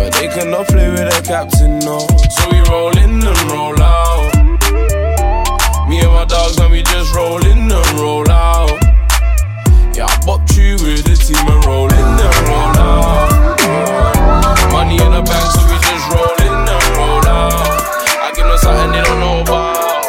But 0.00 0.16
they 0.16 0.32
cannot 0.32 0.66
play 0.68 0.88
with 0.88 1.12
the 1.12 1.20
captain, 1.20 1.78
no. 1.84 2.00
So 2.32 2.42
we 2.48 2.64
roll 2.72 2.96
in 2.96 3.20
and 3.20 3.40
roll 3.52 3.76
out. 3.84 4.32
Me 5.92 6.00
and 6.00 6.12
my 6.16 6.24
dogs, 6.24 6.56
and 6.56 6.72
we 6.72 6.80
just 6.82 7.14
roll 7.14 7.44
in 7.44 7.70
and 7.70 8.00
roll 8.00 8.28
out. 8.30 8.85
Yeah, 9.96 10.04
I 10.10 10.26
bop 10.26 10.44
you 10.52 10.76
with 10.84 11.08
the 11.08 11.16
team 11.16 11.40
and 11.48 11.64
roll 11.64 11.88
in 11.88 11.96
and 11.96 12.36
roll. 12.52 12.68
Money 14.68 15.00
in 15.00 15.08
the 15.08 15.24
bank, 15.24 15.48
so 15.56 15.64
we 15.72 15.76
just 15.80 16.04
roll 16.12 16.36
in 16.36 16.52
and 16.52 16.84
roll. 17.00 17.24
I 17.24 18.28
give 18.36 18.44
them 18.44 18.58
something 18.58 18.92
they 18.92 19.00
don't 19.00 19.20
know 19.24 19.40
about. 19.40 20.04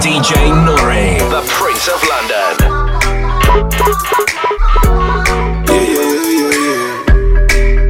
DJ 0.00 0.48
Nore, 0.64 1.20
the 1.28 1.44
Prince 1.44 1.92
of 1.92 2.00
London. 2.08 2.56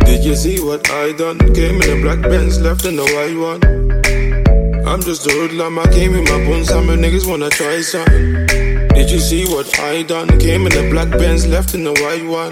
Did 0.06 0.24
you 0.24 0.34
see 0.34 0.58
what 0.58 0.90
I 0.90 1.12
done? 1.12 1.38
Came 1.54 1.80
in 1.82 1.86
the 1.86 2.00
black 2.02 2.20
Benz, 2.22 2.60
left 2.60 2.84
in 2.84 2.96
the 2.96 3.04
white 3.14 3.36
one. 3.38 3.60
I'm 4.90 5.00
just 5.00 5.24
a 5.24 5.30
hoodlum, 5.30 5.78
I 5.78 5.86
came 5.92 6.16
in 6.16 6.24
my 6.24 6.44
buns, 6.44 6.66
some 6.68 6.88
niggas 6.88 7.24
wanna 7.24 7.48
try 7.48 7.80
something. 7.80 8.44
Did 8.88 9.08
you 9.08 9.20
see 9.20 9.44
what 9.44 9.78
I 9.78 10.02
done? 10.02 10.26
Came 10.40 10.66
in 10.66 10.72
the 10.72 10.90
black 10.90 11.10
Benz, 11.10 11.46
left 11.46 11.74
in 11.74 11.84
the 11.84 11.92
white 11.92 12.26
one. 12.26 12.50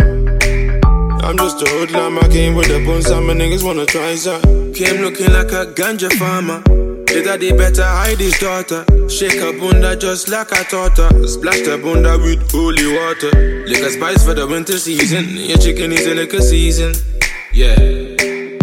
I'm 1.25 1.37
just 1.37 1.61
a 1.63 1.69
hoodlum, 1.69 2.17
I 2.17 2.29
came 2.29 2.55
with 2.55 2.69
the 2.69 2.79
buns, 2.87 3.07
some 3.07 3.27
niggas 3.27 3.65
wanna 3.65 3.87
try 3.87 4.15
something. 4.15 4.73
Came 4.73 5.01
looking 5.03 5.33
like 5.33 5.51
a 5.51 5.67
ganja 5.75 6.13
farmer. 6.13 6.63
His 7.09 7.25
daddy 7.25 7.51
better 7.51 7.83
hide 7.83 8.21
his 8.21 8.39
daughter. 8.39 8.85
Shake 9.09 9.41
her 9.41 9.53
bunda 9.59 9.97
just 9.97 10.29
like 10.29 10.53
I 10.53 10.63
taught 10.63 10.97
her. 10.97 11.27
Splash 11.27 11.63
the 11.63 11.77
bunda 11.77 12.19
with 12.19 12.49
holy 12.53 12.87
water. 12.87 13.67
Liquor 13.67 13.91
spice 13.91 14.25
for 14.25 14.35
the 14.35 14.47
winter 14.47 14.79
season. 14.79 15.27
Your 15.35 15.59
chicken 15.59 15.91
is 15.91 16.07
a 16.07 16.15
liquor 16.15 16.41
season. 16.41 16.95
Yeah. 17.53 18.38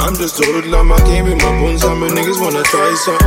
I'm 0.00 0.16
just 0.16 0.40
a 0.40 0.44
hoodlum, 0.46 0.90
I 0.92 0.98
came 1.04 1.24
with 1.26 1.36
my 1.36 1.60
buns, 1.60 1.82
some 1.82 2.00
niggas 2.00 2.40
wanna 2.40 2.62
try 2.62 2.94
some. 2.94 3.20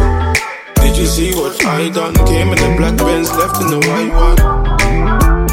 Did 0.81 0.97
you 0.97 1.05
see 1.05 1.33
what 1.35 1.63
I 1.65 1.89
done? 1.89 2.15
Came 2.25 2.49
in 2.49 2.57
the 2.57 2.75
black 2.75 2.97
Benz, 2.97 3.31
left 3.31 3.61
in 3.61 3.67
the 3.67 3.77
white 3.87 4.11
one. 4.11 4.39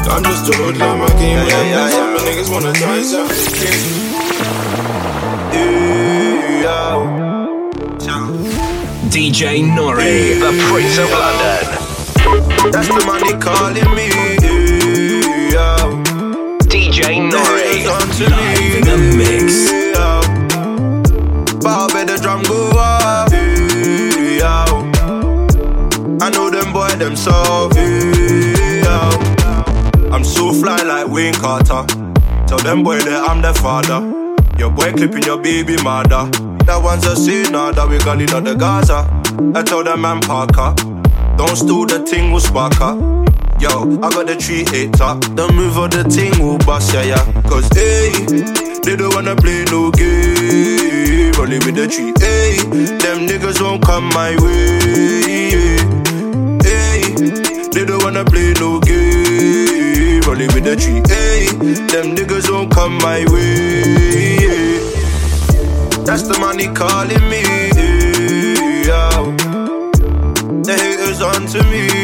I'm 0.09 0.23
just 0.23 0.49
a 0.49 0.53
hoodlum, 0.57 1.01
I 1.01 1.09
came 1.21 1.37
with 1.39 1.49
the 1.53 1.61
buns, 1.71 1.93
some 1.93 2.17
niggas 2.25 2.49
wanna 2.51 2.73
try 2.73 3.01
something. 3.03 4.11
DJ 9.11 9.61
Nore, 9.75 9.97
the 9.97 10.51
Prince 10.71 10.97
of 10.97 11.11
London. 11.11 12.71
That's 12.71 12.87
the 12.87 13.03
money 13.05 13.33
calling 13.39 13.91
me. 13.93 14.09
DJ 16.65 17.19
Nore, 17.29 17.59
them 27.11 27.17
soft. 27.17 27.75
Yeah. 27.75 29.09
I'm 30.11 30.23
so 30.23 30.53
fly 30.53 30.81
like 30.83 31.07
Wayne 31.07 31.33
Carter. 31.33 31.85
Tell 32.47 32.57
them 32.59 32.83
boy 32.83 32.99
that 32.99 33.29
I'm 33.29 33.41
the 33.41 33.53
father. 33.53 33.99
Your 34.57 34.69
boy 34.69 34.91
clipping 34.93 35.23
your 35.23 35.37
baby 35.37 35.75
mother. 35.83 36.29
That 36.65 36.79
one's 36.81 37.05
a 37.05 37.15
sinner 37.15 37.71
that 37.71 37.89
we 37.89 37.97
got 37.99 38.21
it 38.21 38.33
out 38.33 38.43
the 38.43 38.55
Gaza. 38.55 39.07
I 39.55 39.63
tell 39.63 39.83
them 39.83 40.01
man 40.01 40.21
Parker. 40.21 40.73
Don't 41.37 41.55
steal 41.55 41.85
the 41.85 41.99
thing 42.05 42.31
with 42.31 42.43
sparker. 42.43 42.95
Yo, 43.59 43.69
I 44.01 44.09
got 44.09 44.27
the 44.27 44.35
tree 44.35 44.65
hater. 44.65 45.17
The 45.35 45.51
move 45.53 45.77
of 45.77 45.91
the 45.91 46.03
thing 46.03 46.33
will 46.43 46.57
bust, 46.59 46.93
yeah, 46.93 47.03
yeah. 47.03 47.41
Cause, 47.43 47.69
hey, 47.73 48.11
they 48.83 48.95
don't 48.95 49.13
wanna 49.13 49.35
play 49.35 49.65
no 49.65 49.91
game. 49.91 51.31
Rolling 51.33 51.61
with 51.65 51.75
the 51.75 51.87
tree, 51.87 52.13
hey. 52.19 52.57
Them 52.99 53.27
niggas 53.27 53.61
won't 53.61 53.83
come 53.83 54.09
my 54.09 54.35
way 54.41 55.80
wanna 58.13 58.29
play 58.29 58.53
no 58.59 58.79
game. 58.79 60.21
Rolling 60.27 60.51
with 60.53 60.65
the 60.65 60.75
tree, 60.75 61.01
hey. 61.07 61.45
Them 61.91 62.15
niggas 62.15 62.51
won't 62.51 62.71
come 62.71 62.97
my 62.97 63.25
way. 63.31 64.79
That's 66.03 66.23
the 66.23 66.37
money 66.39 66.67
calling 66.67 67.23
me. 67.29 67.43
Yeah. 68.87 69.11
The 70.63 70.73
haters 70.81 71.21
on 71.21 71.45
to 71.47 71.63
me. 71.71 72.00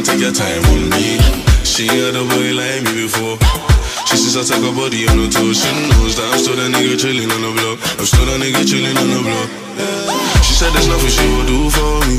don't 0.00 0.16
take 0.16 0.24
your 0.24 0.32
time 0.32 0.64
on 0.72 0.88
me. 0.96 1.20
She 1.60 1.84
ain't 1.84 2.00
had 2.00 2.16
a 2.16 2.24
boy 2.24 2.56
like 2.56 2.80
me 2.88 3.04
before. 3.04 3.36
She 4.08 4.16
says 4.16 4.32
I 4.32 4.42
take 4.48 4.64
her 4.64 4.72
body 4.72 5.04
on 5.12 5.20
the 5.20 5.28
toes. 5.28 5.60
She 5.60 5.68
knows 5.92 6.16
that 6.16 6.24
I'm 6.32 6.40
still 6.40 6.56
that 6.56 6.72
nigga 6.72 6.96
chilling 6.96 7.28
on 7.28 7.40
the 7.44 7.52
block. 7.52 7.76
I'm 8.00 8.08
still 8.08 8.24
that 8.24 8.40
nigga 8.40 8.64
chilling 8.64 8.96
on 8.96 9.08
the 9.12 9.20
block. 9.20 9.48
She 10.40 10.56
said 10.56 10.72
there's 10.72 10.88
nothing 10.88 11.12
she 11.12 11.26
will 11.36 11.44
do 11.44 11.60
for 11.68 12.00
me. 12.08 12.16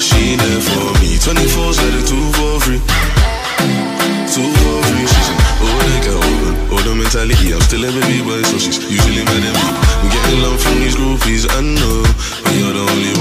She 0.00 0.40
there 0.40 0.62
for 0.64 0.88
me. 1.04 1.20
24's 1.20 1.84
like 1.84 2.00
a 2.00 2.02
two 2.08 2.24
for 2.32 2.54
free. 2.64 2.80
Two 4.32 4.48
for 4.56 4.76
free. 4.88 5.04
She 5.04 5.20
said, 5.20 5.38
oh, 5.60 5.80
they 5.84 6.00
got 6.00 6.16
open. 6.16 6.54
Oh, 6.72 6.94
mentality. 6.96 7.52
I'm 7.52 7.60
still 7.60 7.84
a 7.84 7.92
baby 7.92 8.24
boy, 8.24 8.40
so 8.48 8.56
she's 8.56 8.80
usually 8.88 9.20
mad 9.20 9.44
at 9.44 9.52
me. 9.52 9.68
I'm 10.00 10.08
getting 10.08 10.40
love 10.40 10.60
from 10.64 10.80
these 10.80 10.96
groupies, 10.96 11.44
I 11.44 11.60
know. 11.60 12.08
But 12.40 12.56
you're 12.56 12.72
the 12.72 12.84
only 12.88 13.12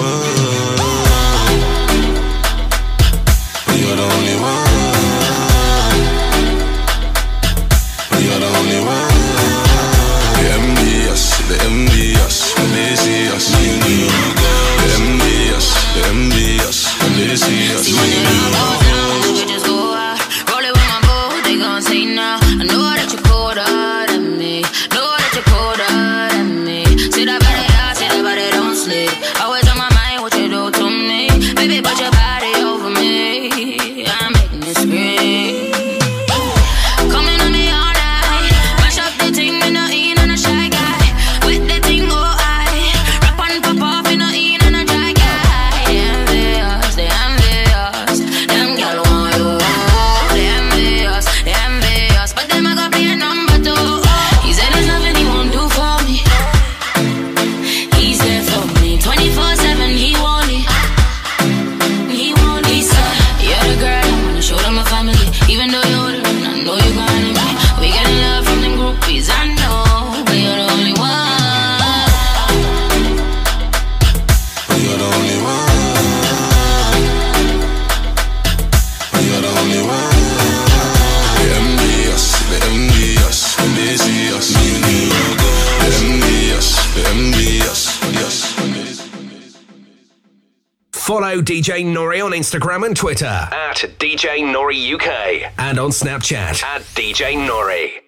DJ 91.65 91.83
Nore 91.83 92.21
on 92.21 92.31
Instagram 92.31 92.85
and 92.85 92.95
Twitter. 92.95 93.25
At 93.25 93.77
DJ 93.97 94.51
Nore 94.53 94.71
UK 94.71 95.51
and 95.57 95.79
on 95.79 95.89
Snapchat. 95.89 96.61
At 96.61 96.83
DJ 96.93 97.35
Nore. 97.47 98.04